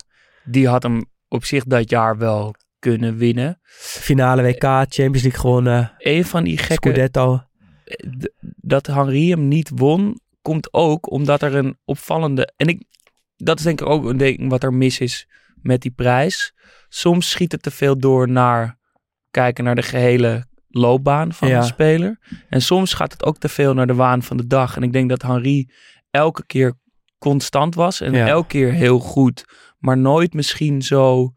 die 0.51 0.67
had 0.67 0.84
hem 0.84 1.06
op 1.27 1.45
zich 1.45 1.63
dat 1.63 1.89
jaar 1.89 2.17
wel 2.17 2.56
kunnen 2.79 3.17
winnen. 3.17 3.60
Finale 3.79 4.41
WK, 4.41 4.63
Champions 4.63 5.21
League 5.21 5.39
gewonnen, 5.39 5.93
Een 5.97 6.25
van 6.25 6.43
die 6.43 6.58
gekke... 6.58 6.89
Scudetto. 6.89 7.43
Dat 8.56 8.88
Henry 8.88 9.29
hem 9.29 9.47
niet 9.47 9.71
won, 9.75 10.19
komt 10.41 10.73
ook 10.73 11.12
omdat 11.12 11.41
er 11.41 11.56
een 11.56 11.77
opvallende... 11.86 12.53
En 12.56 12.67
ik, 12.67 12.84
dat 13.36 13.58
is 13.58 13.63
denk 13.63 13.82
ik 13.82 13.88
ook 13.88 14.06
een 14.06 14.17
ding 14.17 14.49
wat 14.49 14.63
er 14.63 14.73
mis 14.73 14.99
is 14.99 15.27
met 15.62 15.82
die 15.82 15.91
prijs. 15.91 16.53
Soms 16.89 17.29
schiet 17.29 17.51
het 17.51 17.63
te 17.63 17.71
veel 17.71 17.97
door 17.97 18.29
naar 18.29 18.77
kijken 19.32 19.63
naar 19.63 19.75
de 19.75 19.82
gehele 19.82 20.45
loopbaan 20.75 21.33
van 21.33 21.47
Ja. 21.47 21.59
de 21.59 21.65
speler. 21.65 22.19
En 22.49 22.62
soms 22.62 22.93
gaat 22.93 23.12
het 23.12 23.23
ook 23.25 23.38
te 23.38 23.49
veel 23.49 23.73
naar 23.73 23.88
de 23.88 23.93
waan 23.95 24.23
van 24.23 24.38
de 24.38 24.47
dag. 24.47 24.75
En 24.75 24.83
ik 24.83 24.93
denk 24.93 25.09
dat 25.09 25.21
Henry 25.21 25.69
elke 26.12 26.45
keer 26.45 26.73
constant 27.17 27.75
was 27.75 28.01
en 28.01 28.13
Ja. 28.13 28.27
elke 28.27 28.47
keer 28.47 28.71
heel 28.71 28.99
goed, 28.99 29.45
maar 29.79 29.97
nooit 29.97 30.33
misschien 30.33 30.81
zo 30.81 31.33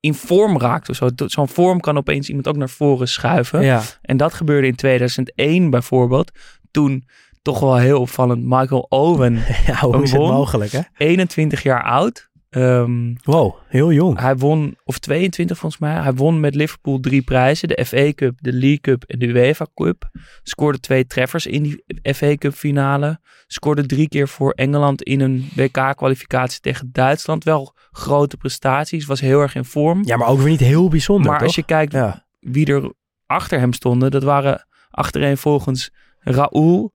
in 0.00 0.14
vorm 0.14 0.58
raakt 0.58 0.88
of 0.88 0.96
zo. 0.96 1.08
Zo'n 1.26 1.48
vorm 1.48 1.80
kan 1.80 1.96
opeens 1.96 2.28
iemand 2.28 2.48
ook 2.48 2.56
naar 2.56 2.68
voren 2.68 3.08
schuiven. 3.08 3.62
Ja, 3.62 3.82
En 4.02 4.16
dat 4.16 4.34
gebeurde 4.34 4.66
in 4.66 4.74
2001 4.76 5.70
bijvoorbeeld. 5.70 6.30
Toen 6.70 7.04
toch 7.42 7.60
wel 7.60 7.76
heel 7.76 8.00
opvallend 8.00 8.42
Michael 8.44 8.80
Owen, 8.88 9.34
ja 9.66 9.78
hoe 9.80 9.94
Een 9.94 10.02
is 10.02 10.12
het 10.12 10.20
mogelijk 10.20 10.72
hè? 10.72 10.80
21 10.96 11.62
jaar 11.62 11.82
oud. 11.82 12.28
Ehm, 12.48 13.14
Wow, 13.22 13.54
heel 13.66 13.92
jong. 13.92 14.18
hij 14.20 14.36
won, 14.36 14.76
of 14.84 14.98
22 14.98 15.58
volgens 15.58 15.80
mij, 15.80 15.94
hij 16.02 16.14
won 16.14 16.40
met 16.40 16.54
Liverpool 16.54 17.00
drie 17.00 17.22
prijzen. 17.22 17.68
De 17.68 17.84
FA 17.86 18.12
Cup, 18.12 18.34
de 18.40 18.52
League 18.52 18.80
Cup 18.80 19.04
en 19.04 19.18
de 19.18 19.26
UEFA 19.26 19.66
Cup. 19.74 20.10
Scoorde 20.42 20.80
twee 20.80 21.06
treffers 21.06 21.46
in 21.46 21.62
die 21.62 21.84
FA 22.14 22.34
Cup 22.36 22.52
finale. 22.54 23.20
Scoorde 23.46 23.86
drie 23.86 24.08
keer 24.08 24.28
voor 24.28 24.50
Engeland 24.50 25.02
in 25.02 25.20
een 25.20 25.48
WK-kwalificatie 25.54 26.60
tegen 26.60 26.88
Duitsland. 26.92 27.44
Wel 27.44 27.74
grote 27.90 28.36
prestaties, 28.36 29.06
was 29.06 29.20
heel 29.20 29.40
erg 29.40 29.54
in 29.54 29.64
vorm. 29.64 30.04
Ja, 30.04 30.16
maar 30.16 30.28
ook 30.28 30.38
weer 30.38 30.48
niet 30.48 30.60
heel 30.60 30.88
bijzonder, 30.88 31.26
maar 31.30 31.38
toch? 31.38 31.46
als 31.46 31.56
je 31.56 31.64
kijkt 31.64 31.92
Ja, 31.92 32.26
wie 32.38 32.66
er 32.66 32.92
achter 33.26 33.58
hem 33.58 33.72
stonden, 33.72 34.10
dat 34.10 34.22
waren 34.22 34.66
achtereenvolgens 34.90 35.90
Raoul, 36.18 36.94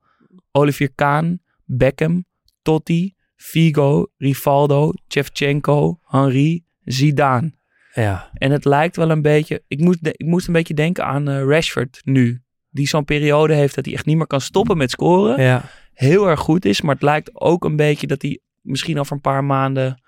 Olivier 0.51 0.91
Kaan, 0.95 1.39
Beckham, 1.65 2.25
Totti, 2.61 3.13
Figo, 3.43 4.07
Rivaldo, 4.17 4.91
Shevchenko, 5.07 5.99
Henry, 6.07 6.63
Zidane. 6.83 7.53
Ja. 7.93 8.29
En 8.33 8.51
het 8.51 8.65
lijkt 8.65 8.95
wel 8.95 9.09
een 9.09 9.21
beetje. 9.21 9.63
Ik 9.67 9.79
moest, 9.79 9.99
ik 10.01 10.25
moest 10.25 10.47
een 10.47 10.53
beetje 10.53 10.73
denken 10.73 11.05
aan 11.05 11.29
eh, 11.29 11.43
Rashford 11.43 12.01
nu. 12.03 12.41
Die 12.69 12.87
zo'n 12.87 13.05
periode 13.05 13.53
heeft 13.53 13.75
dat 13.75 13.85
hij 13.85 13.93
echt 13.93 14.05
niet 14.05 14.17
meer 14.17 14.27
kan 14.27 14.41
stoppen 14.41 14.77
met 14.77 14.91
scoren. 14.91 15.41
Ja. 15.41 15.63
Heel 15.93 16.29
erg 16.29 16.39
goed 16.39 16.65
is. 16.65 16.81
Maar 16.81 16.93
het 16.93 17.03
lijkt 17.03 17.29
ook 17.33 17.65
een 17.65 17.75
beetje 17.75 18.07
dat 18.07 18.21
hij 18.21 18.39
misschien 18.61 18.99
over 18.99 19.13
een 19.13 19.21
paar 19.21 19.43
maanden 19.43 20.01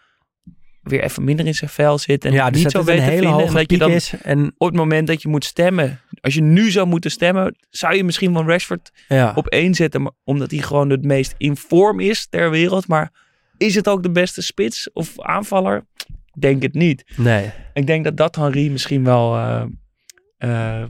weer 0.82 1.04
even 1.04 1.24
minder 1.24 1.46
in 1.46 1.56
zijn 1.56 1.70
vel 1.70 1.98
zit. 1.98 2.26
En 2.26 2.32
ja, 2.32 2.50
dus 2.50 2.64
niet 2.64 2.72
zo 2.72 2.84
weet 2.84 2.98
te 2.98 3.04
vinden. 3.04 3.26
En 3.26 3.32
hoge 3.32 3.54
dat 3.54 3.62
je 3.62 3.68
piek 3.68 3.80
dan 3.80 3.92
is. 3.92 4.14
En 4.22 4.54
op 4.58 4.68
het 4.68 4.76
moment 4.76 5.08
dat 5.08 5.22
je 5.22 5.28
moet 5.28 5.46
stemmen. 5.46 6.00
Als 6.22 6.34
je 6.34 6.42
nu 6.42 6.72
zou 6.72 6.88
moeten 6.88 7.12
stemmen. 7.12 7.56
Zou 7.70 7.96
je 7.96 8.04
misschien 8.04 8.34
van 8.34 8.48
Rashford 8.48 8.92
ja. 9.08 9.34
op 9.36 9.48
één 9.48 9.74
zetten. 9.74 10.16
Omdat 10.24 10.52
hij 10.52 10.60
gewoon 10.60 10.90
het 10.90 11.04
meest 11.04 11.36
in 11.38 11.58
vorm 11.58 12.00
is 12.00 12.28
ter 12.30 12.50
wereld. 12.50 12.88
Maar 12.88 13.25
is 13.58 13.76
het 13.76 13.88
ook 13.90 14.04
de 14.04 14.12
beste 14.12 14.42
spits 14.42 14.92
of 14.94 15.22
aanvaller? 15.22 15.86
Ik 16.34 16.42
Denk 16.42 16.62
het 16.62 16.74
niet. 16.74 17.04
Nee. 17.18 17.52
Ik 17.74 17.88
denk 17.88 18.04
dat 18.04 18.18
dat 18.18 18.36
Henry 18.36 18.72
misschien 18.72 19.04
wel 19.04 19.36
eh, 19.36 19.62
eh, 20.38 20.84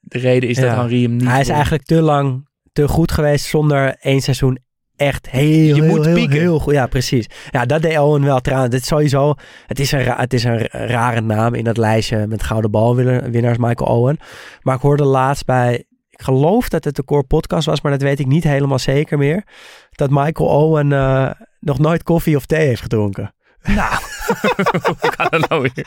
de 0.00 0.18
reden 0.18 0.48
is 0.48 0.56
dat 0.56 0.64
Ja. 0.64 0.76
Henry 0.80 1.02
hem 1.02 1.16
niet 1.16 1.28
Hij 1.28 1.40
is 1.40 1.46
wil. 1.46 1.54
eigenlijk 1.54 1.84
te 1.84 2.00
lang, 2.02 2.48
te 2.72 2.88
goed 2.88 3.12
geweest 3.12 3.46
zonder 3.46 3.96
één 4.00 4.20
seizoen 4.20 4.58
echt 4.96 5.30
heel, 5.30 5.76
Je 5.76 5.82
heel, 5.82 5.86
moet 5.96 6.04
heel, 6.04 6.14
pieken. 6.14 6.38
heel. 6.40 6.72
Ja, 6.72 6.86
precies. 6.86 7.26
Ja, 7.50 7.64
dat 7.66 7.82
deed 7.82 7.98
Owen 7.98 8.24
wel 8.24 8.40
trouwens. 8.40 8.70
Dit 8.70 8.80
is 8.80 8.86
sowieso, 8.86 9.34
het 9.66 9.80
is, 9.80 9.92
een, 9.92 10.00
het 10.00 10.32
is 10.32 10.44
een 10.44 10.58
rare 10.70 11.20
naam 11.20 11.54
in 11.54 11.64
dat 11.64 11.76
lijstje 11.76 12.26
met 12.26 12.42
gouden 12.42 12.70
balwinnaars 12.70 13.58
Michael 13.58 13.90
Owen. 13.98 14.18
Maar 14.62 14.74
ik 14.74 14.80
hoorde 14.80 15.04
laatst 15.04 15.46
bij, 15.46 15.84
ik 16.10 16.22
geloof 16.22 16.68
dat 16.68 16.84
het 16.84 16.96
de 16.96 17.04
Core 17.04 17.24
podcast 17.24 17.66
was, 17.66 17.80
maar 17.80 17.92
dat 17.92 18.02
weet 18.02 18.20
ik 18.20 18.26
niet 18.26 18.44
helemaal 18.44 18.78
zeker 18.78 19.18
meer. 19.18 19.44
Dat 19.90 20.10
Michael 20.10 20.48
Owen 20.48 20.92
eh, 20.92 21.30
nog 21.64 21.78
nooit 21.78 22.02
koffie 22.02 22.36
of 22.36 22.46
thee 22.46 22.66
heeft 22.66 22.82
gedronken. 22.82 23.34
Nou, 23.64 23.94
hoe 25.00 25.10
kan 25.16 25.26
dat 25.30 25.48
nou 25.48 25.62
weer? 25.74 25.86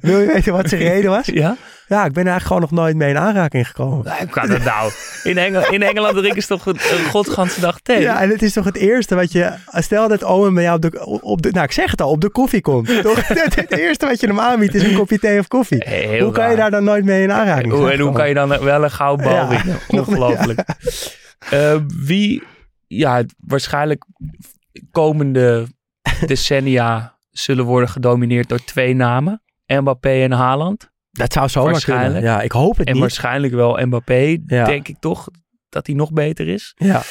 Wil 0.00 0.18
je 0.20 0.26
weten 0.26 0.52
wat 0.52 0.68
zijn 0.68 0.80
reden 0.80 1.10
was? 1.10 1.26
Ja? 1.26 1.56
Ja, 1.88 2.04
ik 2.04 2.12
ben 2.12 2.24
er 2.24 2.30
eigenlijk 2.30 2.44
gewoon 2.46 2.60
nog 2.62 2.70
nooit 2.70 2.96
mee 2.96 3.10
in 3.10 3.18
aanraking 3.18 3.66
gekomen. 3.66 4.04
Nou, 4.04 4.18
Hoe 4.18 4.28
kan 4.28 4.48
dat 4.48 4.62
nou? 4.64 4.92
In, 5.22 5.38
Engel, 5.38 5.70
in 5.72 5.82
Engeland 5.82 6.16
drinken 6.16 6.42
ze 6.42 6.48
toch 6.48 6.66
een, 6.66 6.74
een 6.98 7.04
godganse 7.10 7.60
dag 7.60 7.80
thee? 7.80 8.00
Ja, 8.00 8.20
en 8.20 8.28
het 8.30 8.42
is 8.42 8.52
toch 8.52 8.64
het 8.64 8.76
eerste 8.76 9.14
wat 9.14 9.32
je... 9.32 9.52
Stel 9.70 10.08
dat 10.08 10.22
Owen 10.22 10.54
bij 10.54 10.62
jou 10.62 10.76
op 10.76 10.82
de, 10.82 11.20
op 11.22 11.42
de... 11.42 11.50
Nou, 11.50 11.64
ik 11.64 11.72
zeg 11.72 11.90
het 11.90 12.00
al, 12.00 12.10
op 12.10 12.20
de 12.20 12.30
koffie 12.30 12.60
komt. 12.60 13.02
Toch? 13.02 13.26
Het, 13.28 13.54
het 13.54 13.78
eerste 13.78 14.06
wat 14.06 14.20
je 14.20 14.26
hem 14.26 14.40
aanbiedt 14.40 14.74
is 14.74 14.82
een 14.82 14.94
kopje 14.94 15.18
thee 15.18 15.38
of 15.38 15.48
koffie. 15.48 15.82
Heel 15.88 16.24
hoe 16.24 16.32
kan 16.32 16.50
je 16.50 16.56
daar 16.56 16.70
dan 16.70 16.84
nooit 16.84 17.04
mee 17.04 17.22
in 17.22 17.32
aanraking 17.32 17.72
Hoe- 17.72 17.82
zijn 17.82 17.92
en 17.98 18.00
hoe 18.00 18.12
kan 18.14 18.28
je 18.28 18.34
dan 18.34 18.48
wel 18.48 18.84
een 18.84 18.90
gouden 18.90 19.26
bal 19.26 19.34
Ja. 19.34 19.48
winnen? 19.48 19.78
Nog- 19.88 20.06
Ongelooflijk. 20.08 20.60
Eh, 21.50 21.76
wie, 22.04 22.42
ja, 22.86 23.22
waarschijnlijk 23.38 24.04
komende 24.90 25.66
decennia 26.26 27.18
zullen 27.30 27.64
worden 27.64 27.88
gedomineerd 27.88 28.48
door 28.48 28.64
twee 28.64 28.94
namen. 28.94 29.42
Mbappé 29.66 30.22
en 30.22 30.32
Haaland. 30.32 30.90
Dat 31.10 31.32
zou 31.32 31.46
kunnen. 31.50 31.70
Waarschijnlijk. 31.70 32.24
Ja, 32.24 32.40
ik 32.42 32.52
hoop 32.52 32.76
het 32.76 32.86
En 32.86 32.92
niet. 32.92 33.02
waarschijnlijk 33.02 33.52
wel 33.52 33.86
Mbappé, 33.86 34.38
Ja. 34.46 34.64
denk 34.64 34.88
ik 34.88 34.96
toch, 35.00 35.28
dat 35.68 35.86
hij 35.86 35.96
nog 35.96 36.12
beter 36.12 36.48
is. 36.48 36.72
Ja. 36.76 37.02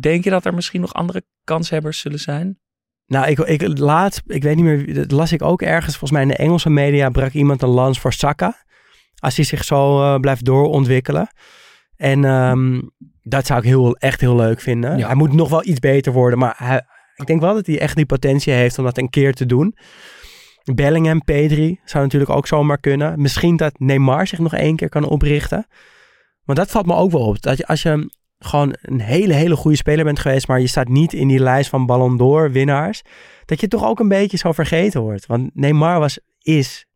Denk 0.00 0.24
je 0.24 0.30
dat 0.30 0.44
er 0.44 0.54
misschien 0.54 0.80
nog 0.80 0.94
andere 0.94 1.24
kanshebbers 1.44 1.98
zullen 1.98 2.18
zijn? 2.18 2.58
Nou, 3.06 3.26
ik, 3.26 3.38
ik 3.38 3.78
laatst, 3.78 4.22
ik 4.26 4.42
weet 4.42 4.56
niet 4.56 4.64
meer, 4.64 4.94
dat 4.94 5.10
las 5.10 5.32
ik 5.32 5.42
ook 5.42 5.62
ergens. 5.62 5.96
Volgens 5.96 6.10
mij 6.10 6.22
in 6.22 6.28
de 6.28 6.36
Engelse 6.36 6.70
media 6.70 7.08
brak 7.10 7.32
iemand 7.32 7.62
een 7.62 7.68
lans 7.68 8.00
voor 8.00 8.12
Saka. 8.12 8.64
Als 9.18 9.36
hij 9.36 9.44
zich 9.44 9.64
zo 9.64 10.02
eh, 10.02 10.20
blijft 10.20 10.44
doorontwikkelen. 10.44 11.28
En 11.96 12.24
ehm, 12.24 12.80
dat 13.28 13.46
zou 13.46 13.58
ik 13.60 13.66
heel, 13.66 13.96
echt 13.96 14.20
heel 14.20 14.36
leuk 14.36 14.60
vinden. 14.60 14.98
Ja. 14.98 15.06
Hij 15.06 15.14
moet 15.14 15.32
nog 15.32 15.48
wel 15.48 15.66
iets 15.66 15.78
beter 15.78 16.12
worden, 16.12 16.38
maar 16.38 16.54
hij, 16.56 16.82
ik 17.16 17.26
denk 17.26 17.40
wel 17.40 17.54
dat 17.54 17.66
hij 17.66 17.80
echt 17.80 17.96
die 17.96 18.06
potentie 18.06 18.52
heeft 18.52 18.78
om 18.78 18.84
dat 18.84 18.98
een 18.98 19.10
keer 19.10 19.34
te 19.34 19.46
doen. 19.46 19.76
Bellingham, 20.74 21.24
Pedri 21.24 21.80
zou 21.84 22.04
natuurlijk 22.04 22.30
ook 22.30 22.46
zomaar 22.46 22.78
kunnen. 22.78 23.20
Misschien 23.20 23.56
dat 23.56 23.78
Neymar 23.78 24.26
zich 24.26 24.38
nog 24.38 24.54
één 24.54 24.76
keer 24.76 24.88
kan 24.88 25.04
oprichten. 25.04 25.66
Maar 26.42 26.56
dat 26.56 26.70
valt 26.70 26.86
me 26.86 26.94
ook 26.94 27.10
wel 27.10 27.20
op. 27.20 27.42
Dat 27.42 27.56
je, 27.56 27.66
als 27.66 27.82
je 27.82 28.10
gewoon 28.38 28.76
een 28.82 29.00
hele, 29.00 29.32
hele 29.32 29.56
goede 29.56 29.76
speler 29.76 30.04
bent 30.04 30.18
geweest, 30.18 30.48
maar 30.48 30.60
je 30.60 30.66
staat 30.66 30.88
niet 30.88 31.12
in 31.12 31.28
die 31.28 31.40
lijst 31.40 31.70
van 31.70 31.86
Ballon 31.86 32.16
d'Or 32.16 32.52
winnaars, 32.52 33.02
dat 33.44 33.60
je 33.60 33.68
toch 33.68 33.84
ook 33.84 34.00
een 34.00 34.08
beetje 34.08 34.36
zo 34.36 34.52
vergeten 34.52 35.00
wordt. 35.00 35.26
Want 35.26 35.50
Neymar 35.54 35.98
was, 35.98 36.18
is 36.40 36.86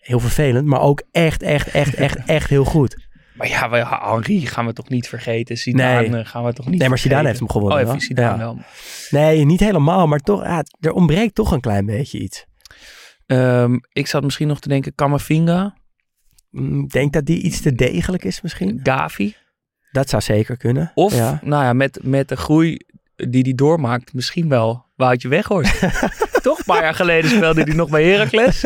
heel 0.00 0.20
vervelend, 0.20 0.66
maar 0.66 0.80
ook 0.80 1.02
echt, 1.10 1.42
echt, 1.42 1.68
echt, 1.68 1.94
echt, 1.94 2.24
echt 2.26 2.50
heel 2.50 2.64
goed. 2.64 3.01
Maar 3.42 3.50
ja, 3.50 3.70
we, 3.70 3.86
Henri 3.86 4.46
gaan 4.46 4.66
we 4.66 4.72
toch 4.72 4.88
niet 4.88 5.08
vergeten. 5.08 5.56
Zidane 5.58 6.08
Nee. 6.08 6.24
gaan 6.24 6.44
we 6.44 6.52
toch 6.52 6.66
niet 6.68 6.78
Nee, 6.78 6.88
maar 6.88 6.98
Zidane 6.98 7.22
vergeten? 7.22 7.26
heeft 7.26 7.38
hem 7.38 7.48
gewonnen. 7.50 7.78
Oh, 7.86 7.88
even 7.88 8.00
Zidane 8.06 8.38
Ja. 8.38 8.44
wel. 8.44 8.58
Nee, 9.10 9.44
niet 9.44 9.60
helemaal, 9.60 10.06
maar 10.06 10.18
toch, 10.18 10.42
ja, 10.42 10.64
er 10.80 10.92
ontbreekt 10.92 11.34
toch 11.34 11.52
een 11.52 11.60
klein 11.60 11.86
beetje 11.86 12.18
iets. 12.18 12.44
Ehm, 13.26 13.76
ik 13.92 14.06
zat 14.06 14.22
misschien 14.22 14.48
nog 14.48 14.60
te 14.60 14.68
denken 14.68 14.94
Kamavinga, 14.94 15.74
Mm, 16.50 16.82
Ik 16.84 16.90
denk 16.90 17.12
dat 17.12 17.26
die 17.26 17.42
iets 17.42 17.60
te 17.60 17.74
degelijk 17.74 18.24
is 18.24 18.40
misschien. 18.40 18.80
Gavi. 18.82 19.34
Dat 19.90 20.08
zou 20.08 20.22
zeker 20.22 20.56
kunnen. 20.56 20.92
Of, 20.94 21.14
ja. 21.14 21.40
nou 21.42 21.64
ja, 21.64 21.72
met, 21.72 21.98
met 22.02 22.28
de 22.28 22.36
groei 22.36 22.76
die 23.16 23.42
hij 23.42 23.52
doormaakt, 23.54 24.14
misschien 24.14 24.48
wel 24.48 24.84
Woutje 24.96 25.28
Weghorst. 25.28 25.80
Toch? 26.42 26.58
Een 26.58 26.64
paar 26.64 26.82
jaar 26.82 26.94
geleden 26.94 27.30
speelde 27.30 27.62
hij 27.62 27.74
nog 27.74 27.88
bij 27.90 28.04
Heracles. 28.04 28.64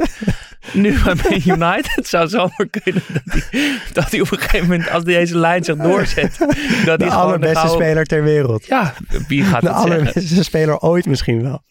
Nu 0.76 1.02
bij 1.02 1.14
Man 1.14 1.32
United. 1.32 1.94
Het 1.94 2.08
zou 2.08 2.28
zomaar 2.28 2.68
kunnen 2.82 3.02
dat 3.12 3.22
hij, 3.50 3.78
dat 3.92 4.10
hij 4.10 4.20
op 4.20 4.32
een 4.32 4.38
gegeven 4.38 4.68
moment, 4.68 4.90
als 4.90 5.04
deze 5.04 5.38
lijn 5.38 5.64
zich 5.64 5.76
doorzet, 5.76 6.36
dat 6.38 6.48
de 6.48 6.84
hij 6.84 6.96
de 6.98 7.10
allerbeste 7.10 7.68
speler 7.68 8.04
ter 8.04 8.22
wereld. 8.22 8.66
Ja, 8.66 8.94
wie 9.28 9.42
gaat 9.42 9.60
De 9.60 9.68
het 9.68 9.76
zeggen? 9.76 9.98
allerbeste 10.00 10.44
speler 10.44 10.78
ooit 10.78 11.06
misschien 11.06 11.42
wel. 11.42 11.62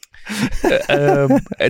Eh, 0.88 1.26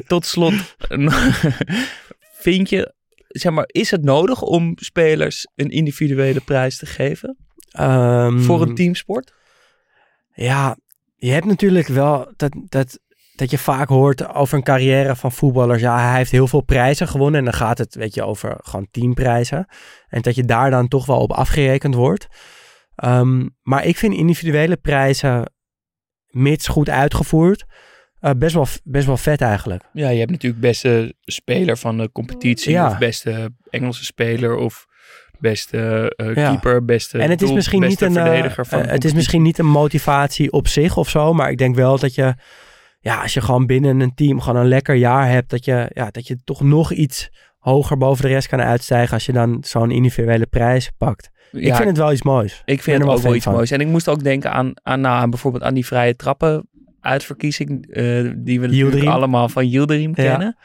tot 0.08 0.26
slot, 0.26 0.54
vind 2.46 2.70
je, 2.70 2.94
zeg 3.28 3.52
maar, 3.52 3.66
is 3.68 3.92
het 3.92 4.04
nodig 4.04 4.42
om 4.42 4.72
spelers 4.76 5.48
een 5.56 5.70
individuele 5.70 6.40
prijs 6.40 6.78
te 6.78 6.86
geven 6.86 7.38
Ehm, 7.76 8.40
voor 8.40 8.62
een 8.62 8.76
teamsport? 8.76 9.34
Ja, 10.34 10.78
je 11.16 11.32
hebt 11.32 11.46
natuurlijk 11.46 11.88
wel 11.88 12.34
dat, 12.36 12.52
dat, 12.70 13.00
dat 13.36 13.50
je 13.52 13.58
vaak 13.58 13.88
hoort 13.88 14.34
over 14.34 14.58
een 14.58 14.64
carrière 14.64 15.16
van 15.16 15.32
voetballers. 15.32 15.82
Ja, 15.82 16.08
hij 16.08 16.18
heeft 16.18 16.32
heel 16.32 16.48
veel 16.48 16.62
prijzen 16.62 17.08
gewonnen. 17.08 17.40
En 17.40 17.46
dan 17.46 17.54
gaat 17.54 17.78
het, 17.78 17.96
weet 17.96 18.14
je, 18.14 18.24
over 18.24 18.58
gewoon 18.64 18.88
teamprijzen. 18.92 19.68
En 20.08 20.22
dat 20.22 20.36
je 20.36 20.44
daar 20.46 20.70
dan 20.72 20.88
toch 20.88 21.06
wel 21.06 21.20
op 21.20 21.32
afgerekend 21.32 21.96
wordt. 21.96 22.28
Ehm, 22.96 23.48
maar 23.62 23.86
ik 23.86 23.98
vind 23.98 24.14
individuele 24.14 24.78
prijzen, 24.78 25.52
mits 26.30 26.68
goed 26.68 26.90
uitgevoerd, 26.90 27.66
eh, 28.20 28.32
best, 28.38 28.54
wel, 28.54 28.68
best 28.84 29.06
wel 29.06 29.18
vet 29.18 29.42
eigenlijk. 29.42 29.84
Ja, 29.94 30.10
je 30.10 30.20
hebt 30.20 30.32
natuurlijk 30.32 30.62
beste 30.62 31.16
speler 31.22 31.78
van 31.78 31.98
de 31.98 32.12
competitie, 32.12 32.72
Ja. 32.72 32.88
of 32.88 32.98
beste 32.98 33.54
Engelse 33.70 34.06
speler, 34.06 34.56
of 34.56 34.86
beste 35.40 36.14
eh, 36.16 36.36
Ja. 36.36 36.50
keeper, 36.50 36.86
beste 36.86 37.18
En 37.18 37.30
het 37.30 37.42
is 37.42 37.52
misschien 37.52 37.82
niet 37.82 38.02
een, 38.02 38.18
eh, 38.18 38.24
verdediger 38.24 38.66
van 38.66 38.82
de 38.82 38.88
het 38.88 39.06
is 39.06 39.14
misschien 39.14 39.42
niet 39.42 39.58
een 39.58 39.66
motivatie 39.66 40.52
op 40.52 40.68
zich 40.68 40.98
of 40.98 41.10
zo, 41.10 41.34
maar 41.34 41.50
ik 41.50 41.58
denk 41.58 41.76
wel 41.76 42.00
dat 42.00 42.16
je, 42.16 42.34
ja, 43.06 43.22
als 43.22 43.34
je 43.34 43.42
gewoon 43.42 43.66
binnen 43.66 44.00
een 44.00 44.14
team 44.16 44.42
gewoon 44.42 44.62
een 44.62 44.68
lekker 44.68 44.96
jaar 44.96 45.30
hebt, 45.30 45.50
dat 45.50 45.66
je, 45.66 45.90
ja, 45.94 46.10
dat 46.12 46.28
je 46.28 46.38
toch 46.44 46.62
nog 46.62 46.92
iets 46.92 47.30
hoger 47.58 47.98
boven 47.98 48.24
de 48.24 48.30
rest 48.32 48.48
kan 48.48 48.62
uitstijgen 48.62 49.14
als 49.14 49.26
je 49.26 49.32
dan 49.32 49.58
zo'n 49.62 49.92
individuele 49.92 50.46
prijs 50.46 50.92
pakt. 50.98 51.30
ik 51.52 51.76
vind 51.76 51.88
het 51.88 51.98
wel 51.98 52.12
iets 52.12 52.24
moois. 52.24 52.62
ik 52.66 52.82
vind 52.82 52.98
het 52.98 53.06
wel 53.06 53.16
ook 53.16 53.22
wel 53.22 53.36
iets 53.36 53.44
van. 53.44 53.54
moois. 53.54 53.72
En 53.72 53.80
ik 53.80 53.88
moest 53.88 54.08
ook 54.10 54.24
denken 54.24 54.52
aan, 54.52 54.72
aan, 54.84 55.02
nou, 55.02 55.16
aan 55.16 55.30
bijvoorbeeld 55.30 55.64
aan 55.64 55.74
die 55.74 55.86
vrije 55.86 56.16
trappen 56.16 56.70
uitverkiezing, 57.00 57.88
eh, 57.88 58.32
die 58.38 58.60
we 58.60 58.68
natuurlijk 58.68 59.06
allemaal 59.06 59.50
van 59.50 59.68
Yildirim 59.68 60.14
Ja. 60.16 60.24
kennen. 60.30 60.58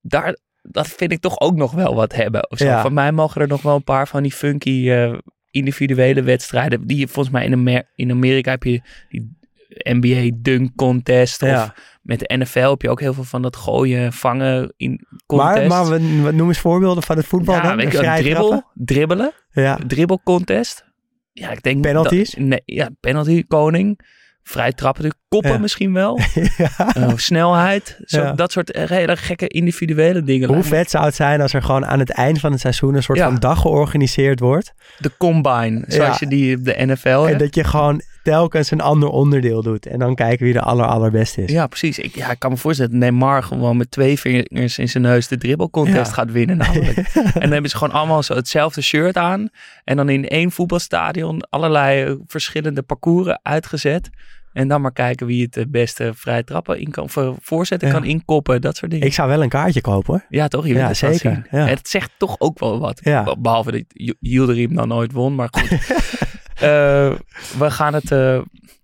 Daar, 0.00 0.36
dat 0.62 0.88
vind 0.88 1.12
ik 1.12 1.20
toch 1.20 1.40
ook 1.40 1.56
nog 1.56 1.72
wel 1.72 1.94
wat 1.94 2.14
hebben. 2.14 2.50
Of 2.50 2.58
zo. 2.58 2.64
Ja. 2.64 2.82
Van 2.82 2.94
mij 2.94 3.12
mogen 3.12 3.40
er 3.40 3.48
nog 3.48 3.62
wel 3.62 3.74
een 3.74 3.84
paar 3.84 4.08
van 4.08 4.22
die 4.22 4.32
funky 4.32 4.90
eh, 4.90 5.18
individuele 5.50 6.22
wedstrijden. 6.22 6.86
Die 6.86 6.98
je 6.98 7.08
volgens 7.08 7.34
mij 7.34 7.44
in, 7.44 7.52
Amer- 7.52 7.90
in 7.94 8.10
Amerika 8.10 8.50
heb 8.50 8.62
je 8.62 8.80
die 9.08 9.40
NBA 9.74 10.30
dunk 10.36 10.70
contest. 10.76 11.42
Of 11.42 11.48
Ja. 11.48 11.74
met 12.02 12.18
de 12.18 12.34
NFL 12.38 12.68
heb 12.70 12.82
je 12.82 12.90
ook 12.90 13.00
heel 13.00 13.14
veel 13.14 13.24
van 13.24 13.42
dat 13.42 13.56
gooien, 13.56 14.12
vangen 14.12 14.72
in 14.76 15.06
contest. 15.26 15.68
Maar, 15.68 15.84
maar 15.84 15.86
we, 16.00 16.22
we- 16.22 16.32
noem 16.32 16.48
eens 16.48 16.58
voorbeelden 16.58 17.02
van 17.02 17.16
het 17.16 17.26
voetbal 17.26 17.54
ja, 17.54 17.62
dan. 17.62 17.76
weet 17.76 17.92
je, 17.92 17.98
dribbel, 18.22 18.62
dribbelen, 18.74 19.32
Ja. 19.50 19.78
dribbel 19.86 20.20
contest. 20.24 20.84
Ja, 21.32 21.50
ik 21.50 21.62
denk 21.62 21.80
Penalties? 21.80 22.30
Dat, 22.30 22.44
nee, 22.44 22.62
ja, 22.64 22.88
penalty 23.00 23.44
koning. 23.48 23.98
Vrij 24.44 24.72
trappen, 24.72 25.02
natuurlijk. 25.02 25.28
koppen 25.28 25.52
Ja. 25.52 25.58
misschien 25.58 25.92
wel. 25.92 26.18
ja. 26.56 26.94
Eh, 26.94 27.12
snelheid. 27.16 27.98
Zo, 28.04 28.20
Ja. 28.22 28.32
Dat 28.32 28.52
soort 28.52 28.76
hele 28.88 29.16
gekke 29.16 29.48
individuele 29.48 30.22
dingen. 30.22 30.48
Hoe 30.54 30.62
vet 30.62 30.90
zou 30.90 31.04
het 31.04 31.14
zijn 31.14 31.40
als 31.40 31.52
er 31.52 31.62
gewoon 31.62 31.86
aan 31.86 31.98
het 31.98 32.10
eind 32.10 32.40
van 32.40 32.52
het 32.52 32.60
seizoen 32.60 32.94
een 32.94 33.02
soort 33.02 33.18
van 33.18 33.36
dag 33.38 33.60
georganiseerd 33.60 34.40
wordt. 34.40 34.72
De 34.98 35.10
combine, 35.18 35.84
zoals 35.86 36.18
je 36.18 36.26
die 36.26 36.56
op 36.56 36.64
de 36.64 36.74
NFL 36.78 37.08
En 37.08 37.26
hebt. 37.26 37.38
dat 37.38 37.54
je 37.54 37.64
gewoon 37.64 38.02
telkens 38.22 38.70
een 38.70 38.80
ander 38.80 39.08
onderdeel 39.08 39.62
dout. 39.62 39.86
En 39.86 39.98
dan 39.98 40.14
kijken 40.14 40.44
wie 40.44 40.52
de 40.54 40.60
aller, 40.60 40.86
allerbeste 40.86 41.42
is. 41.44 41.52
Ja, 41.52 41.66
precies. 41.66 41.98
Ik, 41.98 42.14
ja, 42.14 42.30
ik 42.30 42.38
kan 42.38 42.50
me 42.50 42.56
voorstellen 42.56 42.90
dat 42.90 43.00
Neymar 43.00 43.42
gewoon 43.42 43.76
met 43.76 43.90
twee 43.90 44.18
vingers 44.18 44.78
in 44.78 44.88
zijn 44.88 45.02
neus 45.02 45.28
de 45.28 45.38
dribbelcontest 45.38 46.06
Ja. 46.06 46.12
gaat 46.12 46.30
winnen 46.32 46.56
namelijk. 46.56 46.96
en 47.14 47.40
dan 47.40 47.50
hebben 47.52 47.70
ze 47.70 47.76
gewoon 47.76 47.94
allemaal 47.94 48.22
zo 48.22 48.34
hetzelfde 48.34 48.80
shirt 48.80 49.16
aan. 49.16 49.48
En 49.84 49.96
dan 49.96 50.08
in 50.08 50.28
één 50.28 50.50
voetbalstadion 50.50 51.40
allerlei 51.50 52.02
eh, 52.04 52.12
verschillende 52.26 52.82
parcours 52.82 53.36
uitgezet. 53.42 54.10
En 54.52 54.68
dan 54.68 54.80
maar 54.80 54.92
kijken 54.92 55.26
wie 55.26 55.42
het 55.42 55.52
de 55.52 55.68
beste 55.68 56.10
vrije 56.14 56.44
trappen 56.44 56.78
in 56.80 56.90
kan, 56.90 57.08
eh, 57.14 57.30
voorzetten 57.40 57.88
Ja. 57.88 57.94
kan 57.94 58.04
inkoppen, 58.04 58.60
dat 58.60 58.76
soort 58.76 58.90
dingen. 58.90 59.06
Ik 59.06 59.12
zou 59.14 59.28
wel 59.28 59.42
een 59.42 59.48
kaartje 59.48 59.80
kopen 59.80 60.12
hoor. 60.12 60.24
ja, 60.28 60.48
toch? 60.48 60.66
Je 60.66 60.74
Ja, 60.74 60.94
zeker. 60.94 61.18
zien. 61.18 61.46
Ja. 61.50 61.66
Het 61.66 61.88
zegt 61.88 62.10
toch 62.18 62.36
ook 62.38 62.58
wel 62.58 62.78
wat. 62.78 63.00
Ja. 63.02 63.36
Behalve 63.38 63.70
dat 63.72 63.82
Yildirim 64.20 64.74
dan 64.74 64.88
nooit 64.88 65.12
won, 65.12 65.34
maar 65.34 65.48
goed. 65.50 65.70
Eh, 66.62 67.12
we 67.58 67.70
gaan 67.70 67.94
het 67.94 68.10
eh, 68.10 68.40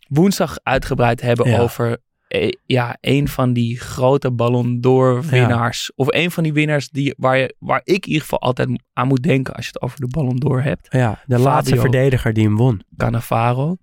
woensdag 0.08 0.58
uitgebreid 0.62 1.20
hebben 1.20 1.50
Ja. 1.50 1.58
over 1.58 1.98
eh, 2.28 2.48
ja, 2.66 2.96
een 3.00 3.28
van 3.28 3.52
die 3.52 3.80
grote 3.80 4.30
Ballon 4.30 4.80
d'Or 4.80 5.22
winnaars. 5.22 5.92
Of 5.94 6.06
een 6.10 6.30
van 6.30 6.42
die 6.42 6.52
winnaars 6.52 6.88
die, 6.88 7.14
waar, 7.16 7.36
je, 7.38 7.54
waar 7.58 7.80
ik 7.84 8.04
in 8.04 8.06
ieder 8.06 8.22
geval 8.22 8.40
altijd 8.40 8.68
aan 8.92 9.06
moet 9.08 9.22
denken 9.22 9.54
als 9.54 9.64
je 9.64 9.70
het 9.72 9.82
over 9.82 10.00
de 10.00 10.06
Ballon 10.08 10.36
d'Or 10.36 10.62
hebt. 10.62 10.86
Ja, 10.90 11.10
de 11.10 11.34
Fabio. 11.34 11.44
laatste 11.50 11.76
verdediger 11.76 12.32
die 12.32 12.44
hem 12.44 12.56
won. 12.56 12.82
Cannavaro. 12.96 13.76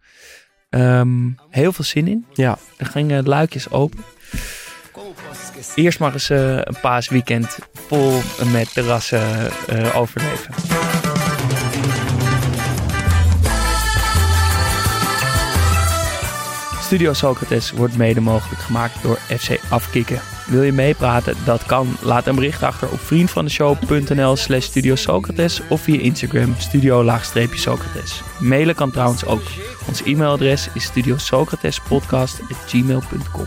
Ehm, 0.69 1.29
heel 1.49 1.71
veel 1.73 1.85
zin 1.85 2.07
in. 2.07 2.25
Ja. 2.33 2.57
Er 2.77 2.85
gingen 2.85 3.23
luikjes 3.27 3.71
open. 3.71 3.99
Eerst 5.75 5.99
maar 5.99 6.13
eens 6.13 6.29
eh, 6.29 6.55
een 6.57 6.79
paasweekend 6.81 7.57
vol 7.73 8.19
met 8.51 8.73
terrassen 8.73 9.21
overleven. 9.95 10.53
Studio 16.95 17.13
Socrates 17.13 17.71
wordt 17.71 17.97
mede 17.97 18.21
mogelijk 18.21 18.61
gemaakt 18.61 19.01
door 19.01 19.17
FC 19.17 19.59
Afkikken. 19.69 20.21
Wil 20.45 20.61
je 20.61 20.71
meepraten? 20.71 21.35
Dat 21.45 21.65
kan. 21.65 21.97
Laat 22.01 22.27
een 22.27 22.35
bericht 22.35 22.63
achter 22.63 22.89
op 22.89 22.99
vriendvandeshow.nl 22.99 24.35
slash 24.35 24.65
Studio 24.65 24.95
Socrates 24.95 25.61
of 25.69 25.81
via 25.81 25.99
Instagram 25.99 26.55
studio-socrates. 26.57 28.21
Mailen 28.39 28.75
kan 28.75 28.91
trouwens 28.91 29.25
ook. 29.25 29.41
Ons 29.87 30.03
e-mailadres 30.03 30.69
is 30.73 30.83
studiosocratespodcast.gmail.com 30.83 33.45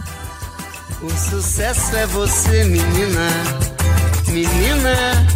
O 1.02 1.11
sucesso 1.30 1.96
é 1.96 2.06
você, 2.06 2.64
menina, 2.64 3.28
menina, 4.26 5.26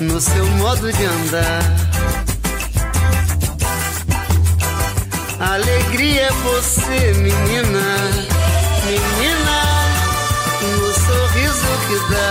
no 0.00 0.20
seu 0.20 0.46
modo 0.46 0.92
de 0.92 1.06
andar. 1.06 1.89
Alegria 5.40 6.24
é 6.24 6.30
você, 6.30 7.14
menina, 7.14 7.80
menina, 8.84 9.62
no 10.60 10.92
sorriso 10.92 11.70
que 11.88 11.96
dá. 12.12 12.30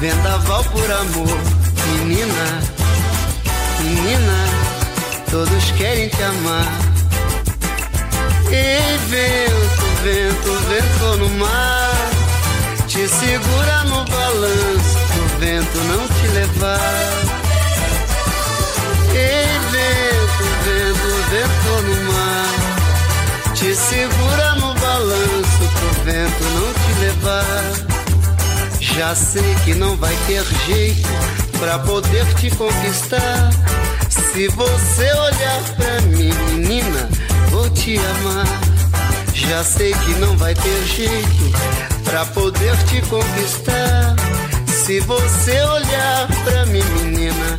Vendaval 0.00 0.64
por 0.64 0.90
amor, 0.90 1.38
menina, 1.86 2.46
menina, 3.78 4.38
todos 5.30 5.70
querem 5.78 6.08
te 6.08 6.22
amar. 6.24 6.66
Ei, 8.50 8.98
vento, 9.08 9.84
vento, 10.02 10.52
vento 10.68 11.16
no 11.16 11.28
mar 11.38 12.10
Te 12.86 13.08
segura 13.08 13.84
no 13.84 14.04
balanço 14.04 14.98
Pro 15.08 15.38
vento 15.38 15.78
não 15.88 16.06
te 16.06 16.26
levar 16.34 17.31
Ei, 19.14 19.46
vento, 19.70 20.44
vento, 21.30 21.82
no 21.82 22.12
mar 22.12 23.54
Te 23.54 23.74
segura 23.74 24.54
no 24.56 24.74
balanço 24.74 25.62
Pro 25.74 26.04
vento 26.04 26.44
não 26.54 26.72
te 26.72 27.00
levar 27.00 27.72
Já 28.80 29.14
sei 29.14 29.54
que 29.64 29.74
não 29.74 29.96
vai 29.96 30.16
ter 30.26 30.44
jeito 30.66 31.08
Pra 31.58 31.78
poder 31.78 32.26
te 32.34 32.50
conquistar 32.50 33.50
Se 34.08 34.48
você 34.48 35.12
olhar 35.12 35.62
pra 35.76 36.00
mim, 36.02 36.32
menina 36.50 37.08
vou 37.52 37.68
te 37.68 37.98
amar. 37.98 38.46
Já 39.34 39.62
sei 39.62 39.92
que 39.92 40.14
não 40.18 40.36
vai 40.36 40.54
ter 40.54 40.84
jeito 40.86 41.52
pra 42.02 42.24
poder 42.26 42.76
te 42.84 43.02
conquistar. 43.02 44.16
Se 44.66 45.00
você 45.00 45.62
olhar 45.62 46.28
pra 46.44 46.66
mim, 46.66 46.82
menina, 46.82 47.58